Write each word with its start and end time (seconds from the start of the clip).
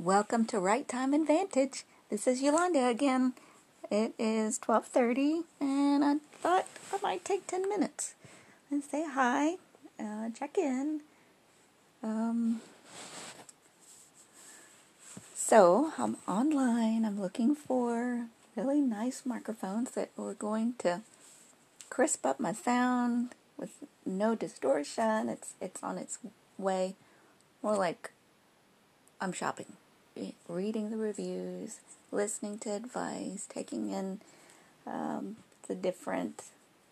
Welcome 0.00 0.44
to 0.46 0.60
Right 0.60 0.86
Time 0.86 1.12
Advantage. 1.12 1.82
This 2.08 2.28
is 2.28 2.40
Yolanda 2.40 2.86
again. 2.86 3.32
It 3.90 4.14
is 4.16 4.56
12:30 4.60 5.42
and 5.58 6.04
I 6.04 6.18
thought 6.40 6.66
I 6.92 6.98
might 7.02 7.24
take 7.24 7.48
10 7.48 7.68
minutes 7.68 8.14
and 8.70 8.84
say 8.84 9.04
hi, 9.04 9.56
uh, 9.98 10.30
check 10.30 10.56
in. 10.56 11.00
Um, 12.00 12.60
so, 15.34 15.92
I'm 15.98 16.18
online. 16.28 17.04
I'm 17.04 17.20
looking 17.20 17.56
for 17.56 18.28
really 18.54 18.80
nice 18.80 19.22
microphones 19.26 19.90
that 19.92 20.10
are 20.16 20.34
going 20.34 20.74
to 20.78 21.00
crisp 21.90 22.24
up 22.24 22.38
my 22.38 22.52
sound 22.52 23.34
with 23.56 23.82
no 24.06 24.36
distortion. 24.36 25.28
It's 25.28 25.54
it's 25.60 25.82
on 25.82 25.98
its 25.98 26.20
way. 26.56 26.94
More 27.64 27.76
like 27.76 28.12
I'm 29.20 29.32
shopping 29.32 29.72
reading 30.48 30.90
the 30.90 30.96
reviews, 30.96 31.80
listening 32.10 32.58
to 32.60 32.70
advice, 32.70 33.46
taking 33.48 33.90
in 33.90 34.20
um, 34.86 35.36
the 35.66 35.74
different 35.74 36.44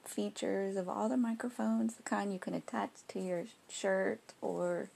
features 0.05 0.77
of 0.77 0.89
all 0.89 1.09
the 1.09 1.17
microphones, 1.17 1.95
the 1.95 2.03
kind 2.03 2.33
you 2.33 2.39
can 2.39 2.55
attach 2.55 2.91
to 3.09 3.21
your 3.21 3.45
shirt 3.69 4.21
or 4.41 4.89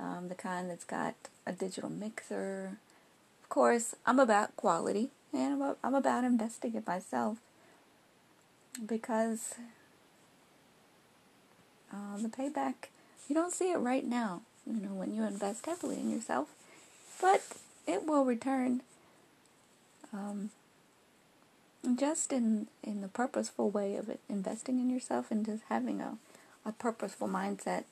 um, 0.00 0.28
the 0.28 0.34
kind 0.34 0.70
that's 0.70 0.84
got 0.84 1.14
a 1.46 1.52
digital 1.52 1.90
mixer. 1.90 2.78
Of 3.42 3.48
course, 3.48 3.94
I'm 4.06 4.18
about 4.18 4.56
quality 4.56 5.10
and 5.32 5.54
I'm 5.54 5.62
about, 5.62 5.78
I'm 5.84 5.94
about 5.94 6.24
investing 6.24 6.74
in 6.74 6.84
myself 6.86 7.38
because 8.86 9.54
uh, 11.92 12.16
the 12.18 12.28
payback, 12.28 12.74
you 13.28 13.34
don't 13.34 13.52
see 13.52 13.72
it 13.72 13.78
right 13.78 14.04
now. 14.04 14.42
You 14.66 14.80
know, 14.80 14.94
when 14.94 15.14
you 15.14 15.24
invest 15.24 15.66
heavily 15.66 15.96
in 15.96 16.10
yourself, 16.10 16.48
but 17.20 17.42
it 17.86 18.06
will 18.06 18.24
return 18.24 18.82
um, 20.12 20.50
just 21.96 22.32
in 22.32 22.68
in 22.82 23.00
the 23.00 23.08
purposeful 23.08 23.70
way 23.70 23.96
of 23.96 24.10
investing 24.28 24.78
in 24.78 24.90
yourself 24.90 25.30
and 25.30 25.44
just 25.44 25.62
having 25.68 26.00
a, 26.00 26.16
a 26.64 26.72
purposeful 26.72 27.28
mindset 27.28 27.84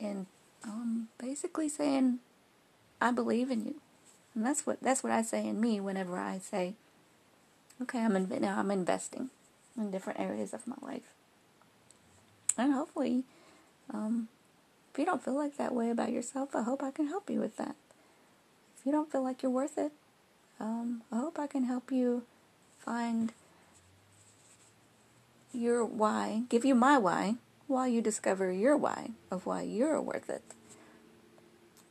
and 0.00 0.26
um, 0.64 1.08
basically 1.18 1.68
saying 1.68 2.18
I 3.00 3.10
believe 3.10 3.50
in 3.50 3.64
you. 3.64 3.74
And 4.34 4.44
that's 4.44 4.66
what 4.66 4.80
that's 4.82 5.02
what 5.02 5.12
I 5.12 5.22
say 5.22 5.46
in 5.46 5.60
me 5.60 5.80
whenever 5.80 6.18
I 6.18 6.38
say 6.38 6.74
okay 7.82 8.00
I'm 8.00 8.16
in, 8.16 8.28
now 8.40 8.58
I'm 8.58 8.70
investing 8.70 9.30
in 9.76 9.90
different 9.90 10.20
areas 10.20 10.52
of 10.54 10.66
my 10.66 10.76
life. 10.80 11.14
And 12.56 12.72
hopefully 12.72 13.24
um, 13.92 14.28
if 14.92 14.98
you 14.98 15.04
don't 15.04 15.22
feel 15.22 15.34
like 15.34 15.56
that 15.56 15.74
way 15.74 15.90
about 15.90 16.12
yourself 16.12 16.54
I 16.54 16.62
hope 16.62 16.82
I 16.82 16.90
can 16.90 17.08
help 17.08 17.28
you 17.30 17.40
with 17.40 17.56
that 17.56 17.76
you 18.84 18.92
don't 18.92 19.10
feel 19.10 19.22
like 19.22 19.42
you're 19.42 19.50
worth 19.50 19.78
it, 19.78 19.92
um, 20.60 21.02
I 21.10 21.16
hope 21.16 21.38
I 21.38 21.46
can 21.46 21.64
help 21.64 21.90
you 21.90 22.22
find 22.78 23.32
your 25.52 25.84
why, 25.84 26.42
give 26.48 26.64
you 26.64 26.74
my 26.74 26.98
why, 26.98 27.36
while 27.66 27.88
you 27.88 28.02
discover 28.02 28.52
your 28.52 28.76
why 28.76 29.10
of 29.30 29.46
why 29.46 29.62
you're 29.62 30.00
worth 30.00 30.28
it. 30.28 30.42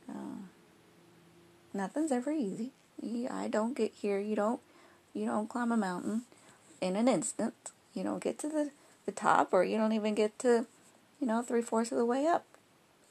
Uh, 0.08 0.46
nothing's 1.72 2.12
ever 2.12 2.30
easy. 2.30 2.70
I 3.30 3.48
don't 3.48 3.76
get 3.76 3.92
here. 3.92 4.18
You 4.18 4.36
don't. 4.36 4.60
You 5.12 5.26
don't 5.26 5.48
climb 5.48 5.70
a 5.70 5.76
mountain 5.76 6.22
in 6.80 6.96
an 6.96 7.06
instant. 7.06 7.54
You 7.92 8.02
don't 8.02 8.22
get 8.22 8.38
to 8.40 8.48
the, 8.48 8.70
the 9.06 9.12
top, 9.12 9.52
or 9.52 9.62
you 9.62 9.76
don't 9.76 9.92
even 9.92 10.14
get 10.14 10.38
to, 10.40 10.66
you 11.20 11.26
know, 11.26 11.42
three 11.42 11.62
fourths 11.62 11.92
of 11.92 11.98
the 11.98 12.04
way 12.04 12.26
up, 12.26 12.44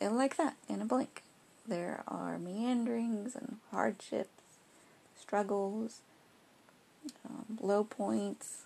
and 0.02 0.18
like 0.18 0.36
that 0.38 0.56
in 0.68 0.82
a 0.82 0.86
blink. 0.86 1.22
There 1.68 2.04
are 2.08 2.38
meanderings 2.38 3.36
and 3.36 3.58
hardships, 3.72 4.44
struggles, 5.20 6.02
um, 7.26 7.58
low 7.62 7.84
points, 7.84 8.64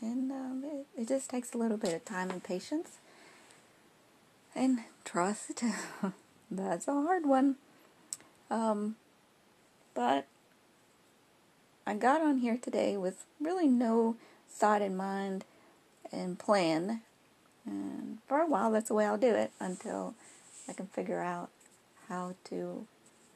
and 0.00 0.32
um, 0.32 0.64
it, 0.64 1.02
it 1.02 1.08
just 1.08 1.30
takes 1.30 1.54
a 1.54 1.58
little 1.58 1.76
bit 1.76 1.94
of 1.94 2.04
time 2.04 2.30
and 2.30 2.42
patience 2.42 2.98
and 4.54 4.80
trust. 5.04 5.62
That's 6.50 6.88
a 6.88 6.92
hard 6.92 7.24
one. 7.24 7.56
Um, 8.50 8.96
but 9.94 10.26
I 11.86 11.94
got 11.94 12.20
on 12.20 12.38
here 12.38 12.58
today 12.60 12.96
with 12.96 13.24
really 13.40 13.68
no 13.68 14.16
thought 14.48 14.82
in 14.82 14.96
mind 14.96 15.44
and 16.12 16.38
plan. 16.38 17.00
And 17.64 18.18
for 18.26 18.40
a 18.40 18.46
while, 18.46 18.72
that's 18.72 18.88
the 18.88 18.94
way 18.94 19.06
I'll 19.06 19.16
do 19.16 19.34
it 19.34 19.52
until 19.60 20.14
I 20.68 20.72
can 20.72 20.86
figure 20.88 21.20
out 21.20 21.48
how 22.12 22.34
to 22.44 22.86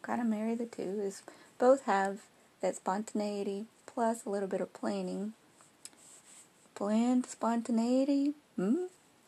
kind 0.03 0.20
of 0.20 0.26
marry 0.26 0.54
the 0.54 0.66
two 0.66 1.00
is 1.03 1.22
both 1.59 1.84
have 1.84 2.20
that 2.60 2.76
spontaneity 2.76 3.64
plus 3.87 4.26
a 4.26 4.28
little 4.28 4.48
bit 4.48 4.60
of 4.60 4.72
planning. 4.75 5.32
Planned 6.75 7.25
spontaneity? 7.25 8.34
Hmm? 8.56 8.84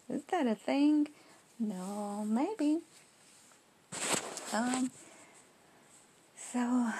Is 0.09 0.23
that 0.31 0.47
a 0.47 0.55
thing? 0.55 1.09
No, 1.59 2.27
maybe. 2.27 2.81
Um, 4.53 4.91
so 6.37 6.91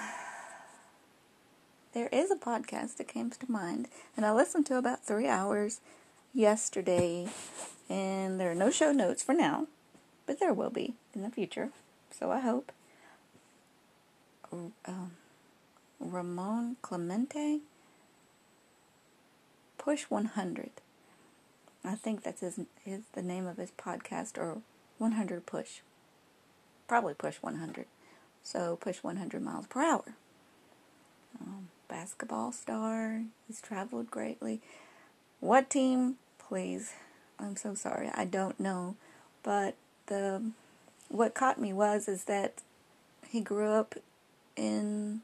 there 1.93 2.09
is 2.11 2.31
a 2.31 2.35
podcast 2.35 2.97
that 2.97 3.07
came 3.07 3.29
to 3.29 3.51
mind, 3.51 3.89
and 4.17 4.25
I 4.25 4.31
listened 4.31 4.65
to 4.67 4.77
about 4.77 5.05
three 5.05 5.27
hours 5.27 5.81
yesterday, 6.33 7.27
and 7.87 8.39
there 8.39 8.49
are 8.49 8.55
no 8.55 8.71
show 8.71 8.91
notes 8.91 9.21
for 9.21 9.33
now, 9.33 9.67
but 10.25 10.39
there 10.39 10.53
will 10.53 10.71
be 10.71 10.95
in 11.13 11.21
the 11.21 11.29
future 11.29 11.69
so 12.19 12.31
I 12.31 12.39
hope. 12.39 12.71
Um, 14.51 15.11
Ramon 15.99 16.77
Clemente, 16.81 17.59
Push 19.77 20.05
100. 20.05 20.71
I 21.85 21.95
think 21.95 22.23
that's 22.23 22.41
his, 22.41 22.59
his 22.83 23.01
the 23.13 23.21
name 23.21 23.45
of 23.45 23.57
his 23.57 23.71
podcast, 23.71 24.37
or 24.37 24.61
100 24.97 25.45
Push. 25.45 25.81
Probably 26.87 27.13
Push 27.13 27.37
100. 27.37 27.85
So 28.41 28.77
push 28.77 29.03
100 29.03 29.41
miles 29.41 29.67
per 29.67 29.83
hour. 29.83 30.15
Um, 31.39 31.69
basketball 31.87 32.51
star. 32.51 33.23
He's 33.47 33.61
traveled 33.61 34.09
greatly. 34.09 34.61
What 35.39 35.69
team? 35.69 36.15
Please. 36.37 36.93
I'm 37.39 37.55
so 37.55 37.73
sorry. 37.75 38.09
I 38.13 38.25
don't 38.25 38.59
know. 38.59 38.95
But 39.43 39.75
the 40.07 40.51
what 41.09 41.33
caught 41.33 41.59
me 41.59 41.73
was 41.73 42.07
is 42.07 42.23
that 42.25 42.61
he 43.27 43.41
grew 43.41 43.67
up 43.67 43.95
in 44.55 45.21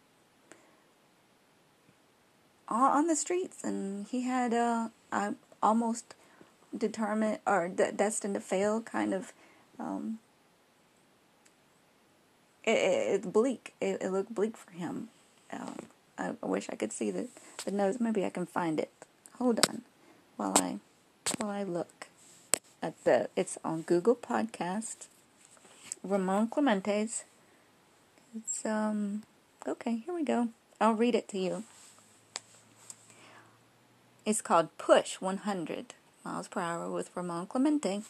on 2.68 3.08
the 3.08 3.16
streets 3.16 3.64
and 3.64 4.08
he 4.08 4.22
had 4.22 4.54
a 4.54 4.92
almost 5.62 6.16
determined 6.76 7.40
or 7.48 7.68
de- 7.68 7.92
destined 7.92 8.34
to 8.34 8.40
fail 8.40 8.82
kind 8.82 9.14
of 9.14 9.32
um, 9.80 10.20
it, 12.64 12.72
it, 12.72 13.16
it's 13.16 13.26
bleak. 13.26 13.74
It, 13.80 14.02
it, 14.02 14.12
looked 14.12 14.34
bleak 14.34 14.58
for 14.58 14.72
him. 14.72 15.10
Um, 15.52 15.76
I, 16.18 16.32
I, 16.42 16.46
wish 16.46 16.68
I 16.70 16.76
could 16.76 16.92
see 16.92 17.12
the, 17.12 17.28
the 17.66 17.72
nose. 17.72 18.00
Maybe 18.00 18.26
I 18.26 18.30
can 18.30 18.46
find 18.46 18.80
it. 18.80 18.90
Hold 19.38 19.60
on. 19.70 19.84
While 20.38 20.54
I 20.58 20.80
while 21.38 21.52
I 21.52 21.64
look 21.64 22.08
at 22.82 23.02
the 23.04 23.30
it's 23.36 23.58
on 23.64 23.82
Google 23.84 24.16
Podcast 24.16 25.08
Ramon 26.06 26.48
Clemente's. 26.48 27.24
It's, 28.36 28.66
um, 28.66 29.24
okay, 29.68 30.04
here 30.06 30.14
we 30.14 30.24
go. 30.24 30.50
I'll 30.80 30.94
read 30.94 31.16
it 31.16 31.28
to 31.30 31.40
you. 31.40 31.64
It's 34.26 34.42
called 34.42 34.70
Push 34.78 35.16
100 35.16 35.96
Miles 36.24 36.48
Per 36.48 36.60
Hour 36.60 36.92
with 36.92 37.10
Ramon 37.16 37.48
Clemente. 37.48 38.04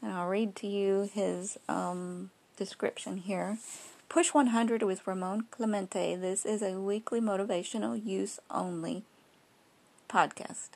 And 0.00 0.12
I'll 0.12 0.28
read 0.28 0.56
to 0.56 0.66
you 0.66 1.10
his 1.12 1.58
um, 1.68 2.30
description 2.56 3.18
here. 3.18 3.58
Push 4.08 4.32
100 4.32 4.82
with 4.82 5.06
Ramon 5.06 5.46
Clemente. 5.50 6.16
This 6.16 6.46
is 6.46 6.62
a 6.62 6.80
weekly 6.80 7.20
motivational 7.20 8.02
use 8.02 8.38
only 8.50 9.02
podcast. 10.08 10.70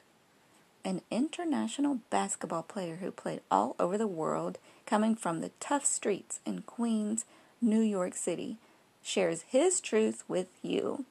An 0.85 1.03
international 1.11 2.01
basketball 2.11 2.63
player 2.63 2.97
who 2.97 3.11
played 3.11 3.41
all 3.51 3.75
over 3.79 3.97
the 3.97 4.07
world 4.07 4.59
coming 4.89 5.15
from 5.15 5.41
the 5.41 5.51
tough 5.61 5.85
streets 5.85 6.41
in 6.47 6.63
Queens, 6.63 7.27
New 7.61 7.81
York 7.81 8.15
City, 8.15 8.57
shares 9.03 9.43
his 9.43 9.81
truth 9.81 10.25
with 10.27 10.49
you. 10.63 11.05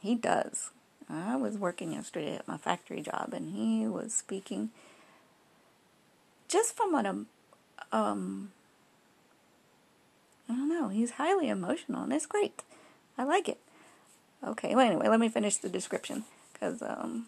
He 0.00 0.14
does. 0.14 0.70
I 1.08 1.36
was 1.36 1.58
working 1.58 1.92
yesterday 1.92 2.34
at 2.36 2.48
my 2.48 2.56
factory 2.56 3.02
job 3.02 3.32
and 3.32 3.54
he 3.54 3.86
was 3.86 4.14
speaking 4.14 4.70
just 6.48 6.74
from 6.74 6.94
an 6.94 7.26
um 7.92 8.50
I 10.48 10.54
don't 10.54 10.68
know, 10.68 10.88
he's 10.88 11.12
highly 11.12 11.48
emotional 11.48 12.04
and 12.04 12.12
it's 12.12 12.26
great. 12.26 12.62
I 13.18 13.24
like 13.24 13.48
it. 13.48 13.58
Okay, 14.42 14.74
well 14.74 14.86
anyway, 14.86 15.08
let 15.08 15.20
me 15.20 15.28
finish 15.28 15.58
the 15.58 15.68
description 15.68 16.24
cuz 16.58 16.82
um 16.82 17.26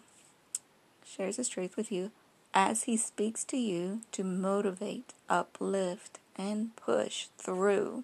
shares 1.05 1.37
his 1.37 1.47
truth 1.47 1.77
with 1.77 1.91
you 1.91 2.11
as 2.53 2.83
He 2.83 2.97
speaks 2.97 3.43
to 3.45 3.57
you 3.57 4.01
to 4.11 4.23
motivate, 4.23 5.13
uplift, 5.29 6.19
and 6.35 6.75
push 6.75 7.27
through. 7.37 8.03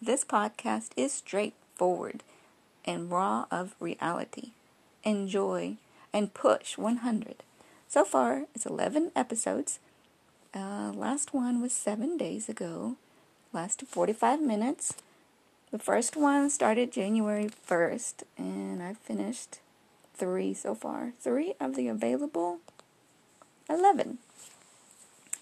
This 0.00 0.24
podcast 0.24 0.90
is 0.96 1.12
straightforward 1.12 2.22
and 2.84 3.10
raw 3.10 3.46
of 3.50 3.74
reality. 3.80 4.50
Enjoy 5.02 5.76
and 6.12 6.34
push 6.34 6.76
100. 6.76 7.42
So 7.88 8.04
far, 8.04 8.44
it's 8.54 8.66
11 8.66 9.12
episodes. 9.16 9.78
Uh, 10.54 10.92
last 10.94 11.34
one 11.34 11.60
was 11.60 11.72
seven 11.72 12.16
days 12.16 12.48
ago, 12.48 12.96
lasted 13.52 13.88
45 13.88 14.40
minutes. 14.40 14.94
The 15.70 15.78
first 15.78 16.16
one 16.16 16.50
started 16.50 16.92
January 16.92 17.48
1st, 17.48 18.22
and 18.38 18.82
I 18.82 18.94
finished 18.94 19.58
three 20.14 20.54
so 20.54 20.74
far. 20.74 21.12
Three 21.20 21.54
of 21.58 21.74
the 21.74 21.88
available 21.88 22.60
11. 23.68 24.18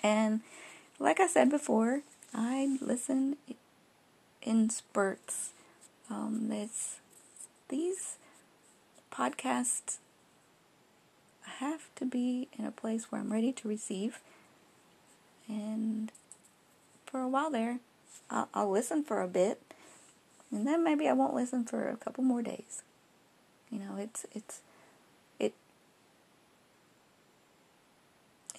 And 0.03 0.41
like 0.99 1.21
I 1.21 1.27
said 1.27 1.51
before, 1.51 2.03
I 2.35 2.79
listen 2.81 3.37
in 4.43 4.71
spurts. 4.71 5.51
Um, 6.11 6.51
it's 6.53 6.97
these 7.69 8.17
podcasts 9.13 9.99
have 11.59 11.89
to 11.97 12.05
be 12.05 12.49
in 12.59 12.65
a 12.65 12.71
place 12.71 13.11
where 13.11 13.21
I'm 13.21 13.33
ready 13.33 13.53
to 13.53 13.69
receive. 13.69 14.21
And 15.49 16.11
for 17.07 17.21
a 17.21 17.29
while 17.29 17.51
there, 17.51 17.79
I'll, 18.31 18.49
I'll 18.55 18.71
listen 18.71 19.05
for 19.05 19.21
a 19.21 19.29
bit, 19.29 19.61
and 20.51 20.67
then 20.67 20.83
maybe 20.83 21.09
I 21.09 21.13
won't 21.13 21.35
listen 21.35 21.65
for 21.65 21.89
a 21.89 21.97
couple 21.97 22.25
more 22.25 22.43
days. 22.43 22.83
You 23.71 23.79
know, 23.79 23.97
it's 23.99 24.27
it's 24.33 24.61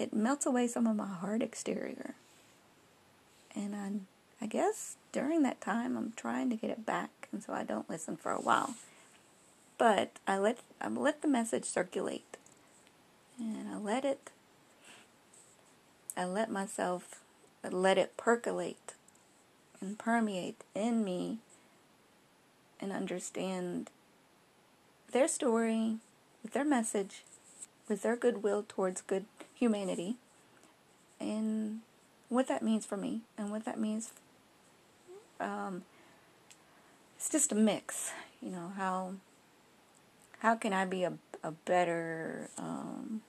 it 0.03 0.13
melts 0.13 0.45
away 0.45 0.67
some 0.67 0.85
of 0.85 0.95
my 0.95 1.07
hard 1.07 1.41
exterior. 1.41 2.15
And 3.55 3.75
I 3.75 4.44
I 4.44 4.47
guess 4.47 4.97
during 5.13 5.44
that 5.44 5.61
time 5.61 5.95
I'm 5.95 6.13
trying 6.17 6.50
to 6.50 6.57
get 6.57 6.69
it 6.69 6.85
back 6.85 7.29
and 7.31 7.41
so 7.41 7.53
I 7.53 7.63
don't 7.63 7.89
listen 7.89 8.17
for 8.17 8.31
a 8.31 8.41
while. 8.41 8.75
But 9.77 10.11
I 10.27 10.38
let 10.38 10.59
I 10.81 10.89
let 10.89 11.21
the 11.21 11.27
message 11.27 11.65
circulate. 11.65 12.38
And 13.39 13.69
I 13.69 13.77
let 13.77 14.03
it 14.03 14.31
I 16.17 16.25
let 16.25 16.51
myself 16.51 17.21
I 17.63 17.69
let 17.69 17.97
it 17.97 18.17
percolate 18.17 18.94
and 19.79 19.97
permeate 19.97 20.63
in 20.75 21.03
me 21.03 21.38
and 22.81 22.91
understand 22.91 23.89
their 25.13 25.27
story, 25.27 25.97
with 26.41 26.51
their 26.51 26.65
message, 26.65 27.23
with 27.88 28.01
their 28.01 28.15
goodwill 28.15 28.65
towards 28.68 29.01
good 29.01 29.25
humanity, 29.53 30.15
and 31.19 31.81
what 32.30 32.47
that 32.47 32.62
means 32.62 32.85
for 32.85 32.97
me, 32.97 33.21
and 33.38 33.51
what 33.51 33.65
that 33.65 33.80
means. 33.80 34.13
Um, 35.39 35.83
it's 37.18 37.30
just 37.30 37.51
a 37.51 37.56
mix, 37.56 38.12
you 38.41 38.50
know. 38.50 38.71
How 38.75 39.13
how 40.39 40.56
can 40.56 40.74
I 40.74 40.85
be 40.85 41.03
a 41.03 41.13
a 41.44 41.51
better 41.51 42.50
um, 42.57 43.21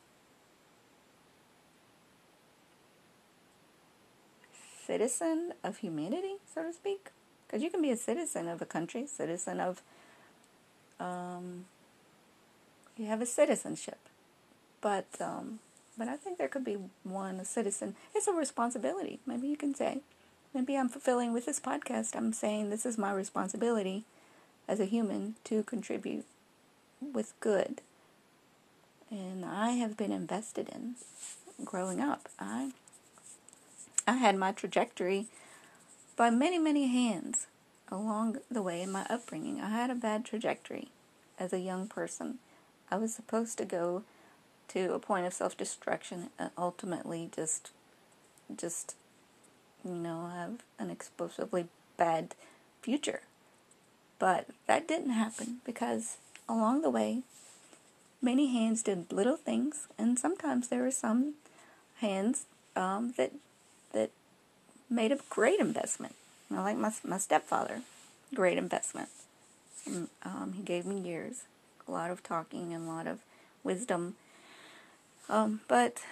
citizen 4.86 5.52
of 5.62 5.78
humanity, 5.78 6.36
so 6.52 6.62
to 6.62 6.72
speak? 6.72 7.10
Because 7.46 7.62
you 7.62 7.70
can 7.70 7.82
be 7.82 7.90
a 7.90 7.96
citizen 7.96 8.48
of 8.48 8.62
a 8.62 8.66
country, 8.66 9.06
citizen 9.06 9.60
of 9.60 9.82
um, 11.00 11.66
you 12.96 13.06
have 13.06 13.20
a 13.20 13.26
citizenship. 13.26 14.03
But 14.84 15.06
um, 15.18 15.60
but 15.96 16.08
I 16.08 16.16
think 16.16 16.36
there 16.36 16.46
could 16.46 16.64
be 16.64 16.76
one 17.04 17.40
a 17.40 17.44
citizen. 17.46 17.96
It's 18.14 18.28
a 18.28 18.34
responsibility. 18.34 19.18
Maybe 19.24 19.48
you 19.48 19.56
can 19.56 19.74
say, 19.74 20.00
maybe 20.52 20.76
I'm 20.76 20.90
fulfilling 20.90 21.32
with 21.32 21.46
this 21.46 21.58
podcast. 21.58 22.14
I'm 22.14 22.34
saying 22.34 22.68
this 22.68 22.84
is 22.84 22.98
my 22.98 23.10
responsibility 23.10 24.04
as 24.68 24.80
a 24.80 24.84
human 24.84 25.36
to 25.44 25.62
contribute 25.62 26.26
with 27.00 27.32
good. 27.40 27.80
And 29.10 29.42
I 29.42 29.70
have 29.70 29.96
been 29.96 30.12
invested 30.12 30.68
in 30.68 30.96
growing 31.64 32.02
up. 32.02 32.28
I 32.38 32.72
I 34.06 34.18
had 34.18 34.36
my 34.36 34.52
trajectory 34.52 35.28
by 36.14 36.28
many 36.28 36.58
many 36.58 36.88
hands 36.88 37.46
along 37.90 38.36
the 38.50 38.60
way 38.60 38.82
in 38.82 38.92
my 38.92 39.06
upbringing. 39.08 39.62
I 39.62 39.70
had 39.70 39.88
a 39.88 39.94
bad 39.94 40.26
trajectory 40.26 40.88
as 41.38 41.54
a 41.54 41.58
young 41.58 41.88
person. 41.88 42.38
I 42.90 42.98
was 42.98 43.14
supposed 43.14 43.56
to 43.56 43.64
go 43.64 44.02
to 44.74 44.92
a 44.92 44.98
point 44.98 45.26
of 45.26 45.32
self-destruction 45.32 46.30
and 46.38 46.50
ultimately 46.58 47.30
just 47.34 47.70
just 48.54 48.94
you 49.84 49.94
know 49.94 50.30
have 50.34 50.62
an 50.78 50.90
explosively 50.90 51.66
bad 51.96 52.34
future. 52.82 53.22
But 54.18 54.48
that 54.66 54.86
didn't 54.86 55.10
happen 55.10 55.58
because 55.64 56.18
along 56.48 56.82
the 56.82 56.90
way 56.90 57.22
many 58.20 58.52
hands 58.52 58.82
did 58.82 59.12
little 59.12 59.36
things 59.36 59.86
and 59.98 60.18
sometimes 60.18 60.68
there 60.68 60.82
were 60.82 60.90
some 60.90 61.34
hands 62.00 62.46
um, 62.76 63.14
that 63.16 63.32
that 63.92 64.10
made 64.90 65.12
a 65.12 65.18
great 65.30 65.60
investment. 65.60 66.14
You 66.50 66.56
know, 66.56 66.62
like 66.62 66.76
my 66.76 66.92
my 67.04 67.18
stepfather, 67.18 67.82
great 68.34 68.58
investment. 68.58 69.08
Um, 70.22 70.54
he 70.56 70.62
gave 70.62 70.86
me 70.86 70.98
years, 70.98 71.42
a 71.86 71.90
lot 71.92 72.10
of 72.10 72.22
talking 72.22 72.72
and 72.72 72.88
a 72.88 72.90
lot 72.90 73.06
of 73.06 73.18
wisdom. 73.62 74.16
Um, 75.28 75.60
but 75.68 76.02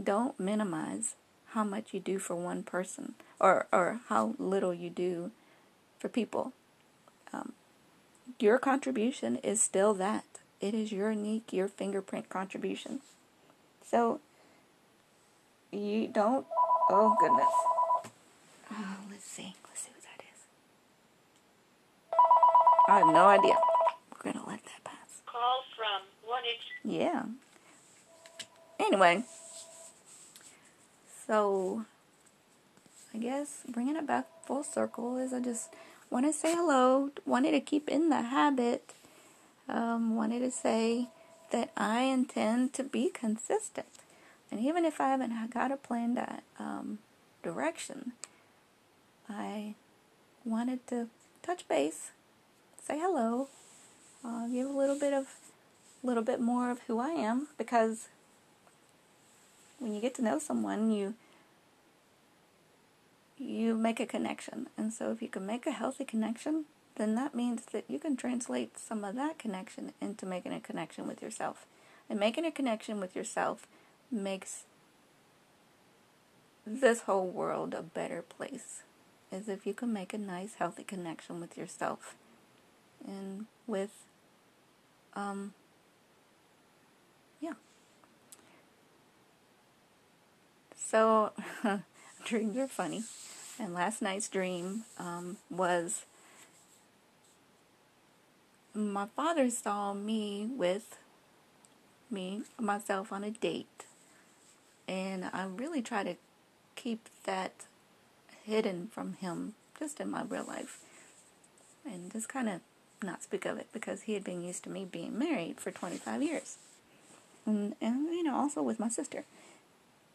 don't 0.00 0.38
minimize 0.38 1.14
how 1.52 1.64
much 1.64 1.92
you 1.92 2.00
do 2.00 2.18
for 2.18 2.36
one 2.36 2.62
person 2.62 3.14
or, 3.40 3.66
or 3.72 4.00
how 4.08 4.34
little 4.38 4.74
you 4.74 4.90
do 4.90 5.30
for 5.98 6.08
people. 6.08 6.52
Um, 7.32 7.52
your 8.38 8.58
contribution 8.58 9.36
is 9.36 9.62
still 9.62 9.94
that. 9.94 10.24
It 10.60 10.74
is 10.74 10.92
your 10.92 11.10
unique, 11.10 11.52
your 11.52 11.68
fingerprint 11.68 12.28
contribution. 12.28 13.00
So 13.84 14.20
you 15.70 16.08
don't. 16.08 16.46
Oh 16.90 17.16
goodness. 17.20 18.12
Oh, 18.72 18.96
let's 19.10 19.24
see. 19.24 19.54
What 19.62 19.74
that 20.02 20.24
is. 20.32 20.40
I 22.88 22.98
have 22.98 23.06
no 23.06 23.26
idea. 23.26 23.56
We're 24.12 24.32
gonna 24.32 24.46
let 24.46 24.64
that 24.64 24.84
pass. 24.84 25.22
Call 25.26 25.62
from 25.76 26.02
one 26.28 26.42
Yeah. 26.84 27.24
Anyway, 28.78 29.24
so 31.26 31.84
I 33.14 33.18
guess 33.18 33.62
bringing 33.68 33.96
it 33.96 34.06
back 34.06 34.26
full 34.46 34.62
circle 34.62 35.18
is 35.18 35.32
I 35.32 35.40
just 35.40 35.70
want 36.10 36.26
to 36.26 36.32
say 36.32 36.54
hello. 36.54 37.10
Wanted 37.26 37.52
to 37.52 37.60
keep 37.60 37.88
in 37.88 38.08
the 38.08 38.22
habit. 38.22 38.94
Um, 39.68 40.16
wanted 40.16 40.40
to 40.40 40.50
say 40.50 41.08
that 41.50 41.70
I 41.76 42.02
intend 42.02 42.72
to 42.74 42.82
be 42.82 43.10
consistent, 43.10 43.88
and 44.50 44.60
even 44.60 44.84
if 44.84 45.00
I 45.00 45.08
haven't 45.08 45.50
got 45.50 45.72
a 45.72 45.76
plan 45.76 46.14
that 46.14 46.42
um, 46.58 46.98
direction, 47.42 48.12
I 49.28 49.74
wanted 50.44 50.86
to 50.86 51.08
touch 51.42 51.68
base 51.68 52.12
say 52.88 52.98
hello, 52.98 53.48
uh, 54.24 54.46
give 54.46 54.66
a 54.66 54.72
little 54.72 54.98
bit 54.98 55.12
of, 55.12 55.26
a 56.02 56.06
little 56.06 56.22
bit 56.22 56.40
more 56.40 56.70
of 56.70 56.80
who 56.86 56.98
I 56.98 57.10
am 57.10 57.48
because 57.58 58.08
when 59.78 59.94
you 59.94 60.00
get 60.00 60.14
to 60.16 60.22
know 60.22 60.38
someone, 60.38 60.90
you 60.90 61.14
you 63.38 63.76
make 63.76 64.00
a 64.00 64.06
connection, 64.06 64.66
and 64.76 64.92
so 64.92 65.12
if 65.12 65.22
you 65.22 65.28
can 65.28 65.46
make 65.46 65.66
a 65.66 65.70
healthy 65.70 66.04
connection, 66.04 66.64
then 66.96 67.14
that 67.14 67.34
means 67.34 67.66
that 67.66 67.84
you 67.88 68.00
can 68.00 68.16
translate 68.16 68.76
some 68.78 69.04
of 69.04 69.14
that 69.14 69.38
connection 69.38 69.92
into 70.00 70.26
making 70.26 70.52
a 70.52 70.60
connection 70.60 71.06
with 71.06 71.22
yourself, 71.22 71.64
and 72.10 72.18
making 72.18 72.44
a 72.44 72.50
connection 72.50 72.98
with 72.98 73.14
yourself 73.14 73.66
makes 74.10 74.64
this 76.66 77.02
whole 77.02 77.28
world 77.28 77.74
a 77.74 77.82
better 77.82 78.22
place. 78.22 78.82
As 79.30 79.48
if 79.48 79.66
you 79.66 79.74
can 79.74 79.92
make 79.92 80.14
a 80.14 80.18
nice, 80.18 80.54
healthy 80.54 80.82
connection 80.82 81.38
with 81.40 81.56
yourself 81.56 82.16
and 83.06 83.46
with 83.66 83.90
um 85.14 85.52
yeah 87.40 87.52
so 90.88 91.32
dreams 92.24 92.56
are 92.56 92.68
funny 92.68 93.02
and 93.58 93.74
last 93.74 94.00
night's 94.00 94.28
dream 94.28 94.84
um, 94.98 95.36
was 95.50 96.04
my 98.74 99.06
father 99.16 99.50
saw 99.50 99.92
me 99.92 100.48
with 100.50 100.96
me 102.10 102.42
myself 102.58 103.12
on 103.12 103.24
a 103.24 103.30
date 103.30 103.84
and 104.86 105.24
i 105.32 105.44
really 105.44 105.82
try 105.82 106.02
to 106.02 106.14
keep 106.76 107.08
that 107.24 107.66
hidden 108.44 108.88
from 108.90 109.14
him 109.14 109.54
just 109.78 110.00
in 110.00 110.10
my 110.10 110.22
real 110.22 110.44
life 110.44 110.80
and 111.84 112.10
just 112.12 112.28
kind 112.28 112.48
of 112.48 112.60
not 113.02 113.22
speak 113.22 113.44
of 113.46 113.58
it 113.58 113.66
because 113.72 114.02
he 114.02 114.14
had 114.14 114.24
been 114.24 114.42
used 114.42 114.64
to 114.64 114.70
me 114.70 114.84
being 114.84 115.18
married 115.18 115.60
for 115.60 115.70
25 115.70 116.22
years. 116.22 116.56
And, 117.46 117.74
and 117.80 118.06
you 118.06 118.22
know, 118.22 118.36
also 118.36 118.62
with 118.62 118.80
my 118.80 118.88
sister. 118.88 119.24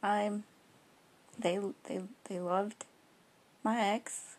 I'm 0.01 0.43
they 1.37 1.59
they 1.85 2.01
they 2.29 2.39
loved 2.39 2.85
my 3.63 3.79
ex 3.79 4.35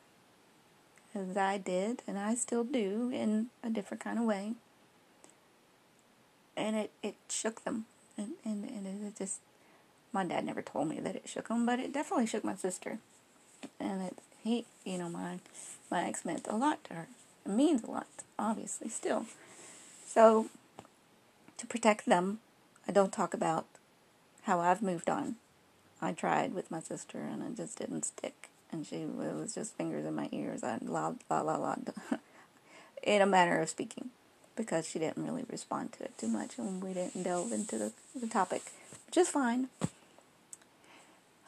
as 1.14 1.36
I 1.36 1.58
did, 1.58 2.02
and 2.06 2.18
I 2.18 2.34
still 2.34 2.64
do 2.64 3.10
in 3.12 3.46
a 3.62 3.70
different 3.70 4.02
kind 4.02 4.18
of 4.18 4.24
way. 4.24 4.54
And 6.56 6.76
it, 6.76 6.90
it 7.02 7.14
shook 7.28 7.64
them. 7.64 7.86
And, 8.16 8.32
and, 8.44 8.64
and 8.64 9.06
it 9.06 9.16
just, 9.16 9.40
my 10.12 10.24
dad 10.24 10.44
never 10.44 10.62
told 10.62 10.88
me 10.88 11.00
that 11.00 11.16
it 11.16 11.28
shook 11.28 11.48
him, 11.48 11.66
but 11.66 11.78
it 11.78 11.92
definitely 11.92 12.26
shook 12.26 12.44
my 12.44 12.54
sister. 12.54 12.98
And 13.80 14.02
it, 14.02 14.18
he, 14.42 14.66
you 14.84 14.98
know, 14.98 15.08
my, 15.08 15.38
my 15.90 16.04
ex 16.04 16.24
meant 16.24 16.46
a 16.48 16.56
lot 16.56 16.82
to 16.84 16.94
her. 16.94 17.08
It 17.46 17.50
means 17.52 17.82
a 17.84 17.90
lot, 17.90 18.06
obviously, 18.38 18.88
still. 18.88 19.26
So, 20.06 20.48
to 21.58 21.66
protect 21.66 22.06
them, 22.06 22.38
I 22.88 22.92
don't 22.92 23.12
talk 23.12 23.34
about 23.34 23.66
how 24.42 24.60
I've 24.60 24.82
moved 24.82 25.08
on. 25.08 25.36
I 26.04 26.12
tried 26.12 26.54
with 26.54 26.70
my 26.70 26.80
sister 26.80 27.18
and 27.18 27.42
it 27.42 27.56
just 27.56 27.78
didn't 27.78 28.04
stick 28.04 28.50
and 28.74 28.84
she 28.84 29.06
was 29.06 29.54
just 29.54 29.76
fingers 29.76 30.04
in 30.04 30.14
my 30.14 30.28
ears. 30.32 30.64
I 30.64 30.78
la 30.82 31.14
la 31.30 31.40
la 31.40 31.56
la, 31.56 31.76
in 33.02 33.22
a 33.22 33.26
manner 33.26 33.60
of 33.60 33.68
speaking, 33.68 34.10
because 34.56 34.88
she 34.88 34.98
didn't 34.98 35.24
really 35.24 35.44
respond 35.48 35.92
to 35.92 36.04
it 36.04 36.18
too 36.18 36.26
much, 36.26 36.58
and 36.58 36.82
we 36.82 36.92
didn't 36.92 37.22
delve 37.22 37.52
into 37.52 37.78
the, 37.78 37.92
the 38.18 38.26
topic, 38.26 38.62
which 39.06 39.16
is 39.16 39.28
fine. 39.28 39.68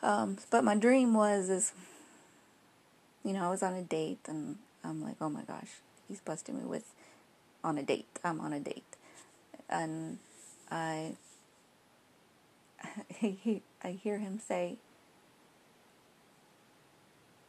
Um, 0.03 0.39
but 0.51 0.63
my 0.63 0.77
dream 0.77 1.15
was 1.15 1.49
is, 1.49 1.73
you 3.25 3.33
know, 3.33 3.45
I 3.45 3.51
was 3.51 3.63
on 3.63 3.75
a 3.75 3.83
date, 3.83 4.21
and 4.29 4.57
I'm 4.85 5.03
like, 5.03 5.17
oh 5.21 5.29
my 5.29 5.43
gosh, 5.43 5.81
he's 6.07 6.21
busting 6.21 6.57
me 6.57 6.65
with, 6.65 6.85
on 7.65 7.77
a 7.77 7.83
date. 7.83 8.07
I'm 8.25 8.41
on 8.41 8.53
a 8.53 8.61
date, 8.61 8.97
and 9.69 10.19
I, 10.71 11.17
I 13.23 13.91
hear 13.91 14.19
him 14.19 14.39
say, 14.39 14.79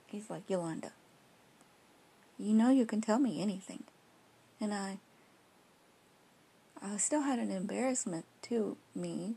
He's 0.08 0.30
like, 0.30 0.50
Yolanda, 0.50 0.92
you 2.40 2.54
know 2.54 2.70
you 2.70 2.86
can 2.86 3.02
tell 3.02 3.20
me 3.20 3.42
anything. 3.42 3.84
And 4.60 4.74
I, 4.74 5.00
I 6.82 6.96
still 6.98 7.22
had 7.22 7.40
an 7.40 7.52
embarrassment 7.52 8.26
to 8.44 8.78
me, 8.96 9.36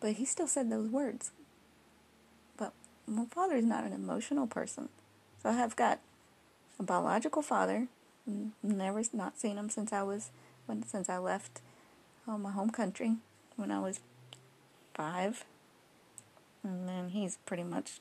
but 0.00 0.14
he 0.14 0.24
still 0.24 0.48
said 0.48 0.68
those 0.68 0.88
words. 0.88 1.30
But 2.56 2.72
my 3.06 3.26
father 3.26 3.54
is 3.54 3.64
not 3.64 3.84
an 3.84 3.92
emotional 3.92 4.48
person. 4.48 4.88
So 5.42 5.50
I 5.50 5.52
have 5.52 5.76
got 5.76 6.00
a 6.80 6.82
biological 6.82 7.42
father, 7.42 7.86
never 8.62 9.02
not 9.12 9.38
seen 9.38 9.56
him 9.56 9.70
since 9.70 9.92
I 9.92 10.02
was, 10.02 10.30
when, 10.66 10.82
since 10.84 11.08
I 11.08 11.18
left 11.18 11.60
uh, 12.26 12.36
my 12.36 12.50
home 12.50 12.70
country 12.70 13.18
when 13.56 13.70
I 13.70 13.80
was 13.80 14.00
five. 14.94 15.44
And 16.62 16.88
then 16.88 17.10
he's 17.10 17.38
pretty 17.44 17.64
much 17.64 18.00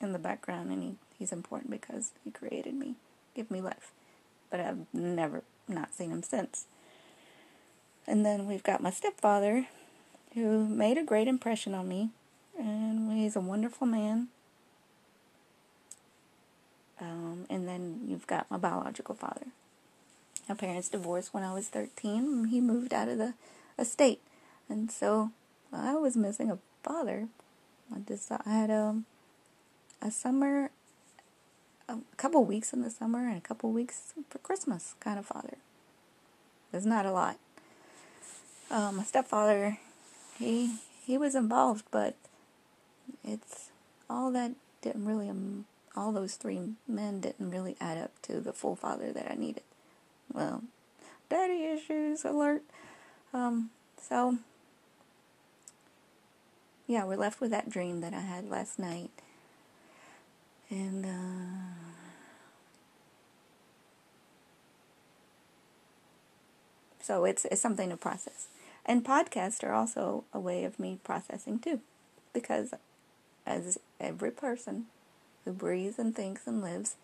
in 0.00 0.12
the 0.12 0.18
background 0.18 0.70
and 0.70 0.82
he, 0.82 0.94
he's 1.18 1.32
important 1.32 1.70
because 1.70 2.12
he 2.24 2.30
created 2.30 2.74
me, 2.74 2.96
gave 3.34 3.50
me 3.50 3.60
life. 3.60 3.92
But 4.50 4.60
I've 4.60 4.86
never 4.92 5.42
not 5.68 5.94
seen 5.94 6.10
him 6.10 6.22
since. 6.22 6.66
And 8.06 8.26
then 8.26 8.46
we've 8.46 8.62
got 8.62 8.82
my 8.82 8.90
stepfather 8.90 9.68
who 10.34 10.66
made 10.66 10.98
a 10.98 11.04
great 11.04 11.28
impression 11.28 11.74
on 11.74 11.88
me 11.88 12.10
and 12.58 13.12
he's 13.12 13.36
a 13.36 13.40
wonderful 13.40 13.86
man. 13.86 14.28
Um, 17.00 17.46
and 17.48 17.66
then 17.66 18.02
you've 18.06 18.26
got 18.26 18.50
my 18.50 18.58
biological 18.58 19.14
father. 19.14 19.46
My 20.48 20.54
parents 20.54 20.88
divorced 20.88 21.32
when 21.32 21.42
I 21.42 21.54
was 21.54 21.68
13. 21.68 22.46
He 22.46 22.60
moved 22.60 22.92
out 22.92 23.08
of 23.08 23.18
the 23.18 23.34
estate. 23.78 24.20
And 24.72 24.90
so 24.90 25.32
I 25.70 25.96
was 25.96 26.16
missing 26.16 26.50
a 26.50 26.58
father. 26.82 27.28
I 27.94 27.98
just 28.08 28.32
I 28.32 28.40
had 28.46 28.70
um 28.70 29.04
a 30.00 30.10
summer, 30.10 30.70
a 31.90 31.98
couple 32.16 32.42
weeks 32.46 32.72
in 32.72 32.80
the 32.80 32.88
summer 32.88 33.28
and 33.28 33.36
a 33.36 33.42
couple 33.42 33.70
weeks 33.70 34.14
for 34.30 34.38
Christmas 34.38 34.94
kind 34.98 35.18
of 35.18 35.26
father. 35.26 35.58
There's 36.70 36.86
not 36.86 37.04
a 37.04 37.12
lot. 37.12 37.36
Um, 38.70 38.96
my 38.96 39.02
stepfather, 39.02 39.76
he 40.38 40.78
he 41.04 41.18
was 41.18 41.34
involved, 41.34 41.84
but 41.90 42.16
it's 43.22 43.68
all 44.08 44.30
that 44.32 44.52
didn't 44.80 45.04
really 45.04 45.28
um, 45.28 45.66
all 45.94 46.12
those 46.12 46.36
three 46.36 46.60
men 46.88 47.20
didn't 47.20 47.50
really 47.50 47.76
add 47.78 47.98
up 47.98 48.22
to 48.22 48.40
the 48.40 48.54
full 48.54 48.74
father 48.74 49.12
that 49.12 49.30
I 49.30 49.34
needed. 49.34 49.64
Well, 50.32 50.62
daddy 51.28 51.66
issues 51.66 52.24
alert. 52.24 52.62
Um, 53.34 53.68
so 54.00 54.38
yeah, 56.92 57.04
we're 57.04 57.16
left 57.16 57.40
with 57.40 57.50
that 57.50 57.70
dream 57.70 58.00
that 58.02 58.12
I 58.12 58.20
had 58.20 58.48
last 58.48 58.78
night 58.78 59.10
and 60.72 61.04
uh, 61.04 61.74
so 67.00 67.24
it's 67.24 67.44
it's 67.44 67.60
something 67.60 67.90
to 67.90 67.96
process. 67.96 68.48
And 68.84 69.04
podcasts 69.04 69.62
are 69.62 69.74
also 69.74 70.24
a 70.32 70.40
way 70.40 70.64
of 70.64 70.80
me 70.80 70.98
processing 71.04 71.58
too, 71.58 71.80
because 72.32 72.74
as 73.46 73.78
every 74.00 74.30
person 74.30 74.86
who 75.44 75.52
breathes 75.52 75.98
and 75.98 76.16
thinks 76.16 76.46
and 76.46 76.62
lives, 76.62 76.96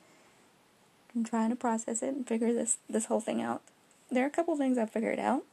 I'm 1.15 1.25
trying 1.25 1.51
to 1.51 1.57
process 1.57 2.03
it 2.03 2.15
and 2.15 2.27
figure 2.27 2.55
this 2.55 2.79
this 2.89 3.07
whole 3.07 3.21
thing 3.21 3.43
out. 3.43 3.63
There 4.11 4.25
are 4.25 4.29
a 4.29 4.31
couple 4.31 4.57
things 4.57 4.79
I've 4.79 4.91
figured 4.91 5.19
out. 5.19 5.45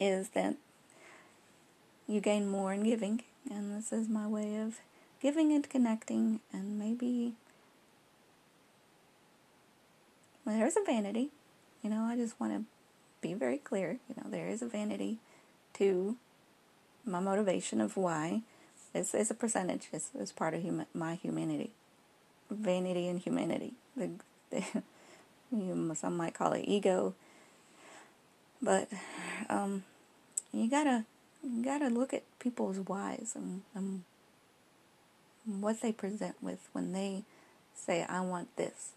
Is 0.00 0.30
that 0.30 0.56
you 2.06 2.20
gain 2.20 2.48
more 2.48 2.72
in 2.72 2.82
giving, 2.82 3.22
and 3.50 3.76
this 3.76 3.92
is 3.92 4.08
my 4.08 4.26
way 4.26 4.56
of 4.56 4.80
giving 5.20 5.52
and 5.52 5.68
connecting, 5.68 6.40
and 6.52 6.78
maybe 6.78 7.34
well, 10.44 10.58
there's 10.58 10.76
a 10.76 10.84
vanity. 10.84 11.30
You 11.82 11.90
know, 11.90 12.02
I 12.02 12.16
just 12.16 12.38
want 12.38 12.52
to 12.52 12.64
be 13.20 13.34
very 13.34 13.58
clear. 13.58 13.98
You 14.08 14.16
know, 14.16 14.30
there 14.30 14.48
is 14.48 14.62
a 14.62 14.68
vanity 14.68 15.18
to 15.74 16.16
my 17.04 17.20
motivation 17.20 17.80
of 17.80 17.96
why. 17.96 18.42
It's, 18.94 19.14
it's 19.14 19.30
a 19.30 19.34
percentage. 19.34 19.88
It's, 19.92 20.10
it's 20.18 20.32
part 20.32 20.54
of 20.54 20.64
my 20.94 21.14
humanity. 21.14 21.70
Vanity 22.50 23.08
and 23.08 23.20
humanity. 23.20 23.72
The, 23.96 24.10
the, 24.50 24.62
some 25.94 26.16
might 26.16 26.34
call 26.34 26.52
it 26.52 26.64
ego. 26.66 27.14
But 28.62 28.88
um, 29.48 29.84
you 30.52 30.70
gotta 30.70 31.04
you 31.44 31.62
gotta 31.64 31.88
look 31.88 32.14
at 32.14 32.22
people's 32.38 32.78
whys 32.78 33.32
and, 33.34 33.62
and 33.74 34.04
what 35.44 35.82
they 35.82 35.92
present 35.92 36.36
with 36.40 36.68
when 36.72 36.92
they 36.92 37.22
say, 37.74 38.04
I 38.08 38.20
want 38.20 38.56
this. 38.56 38.92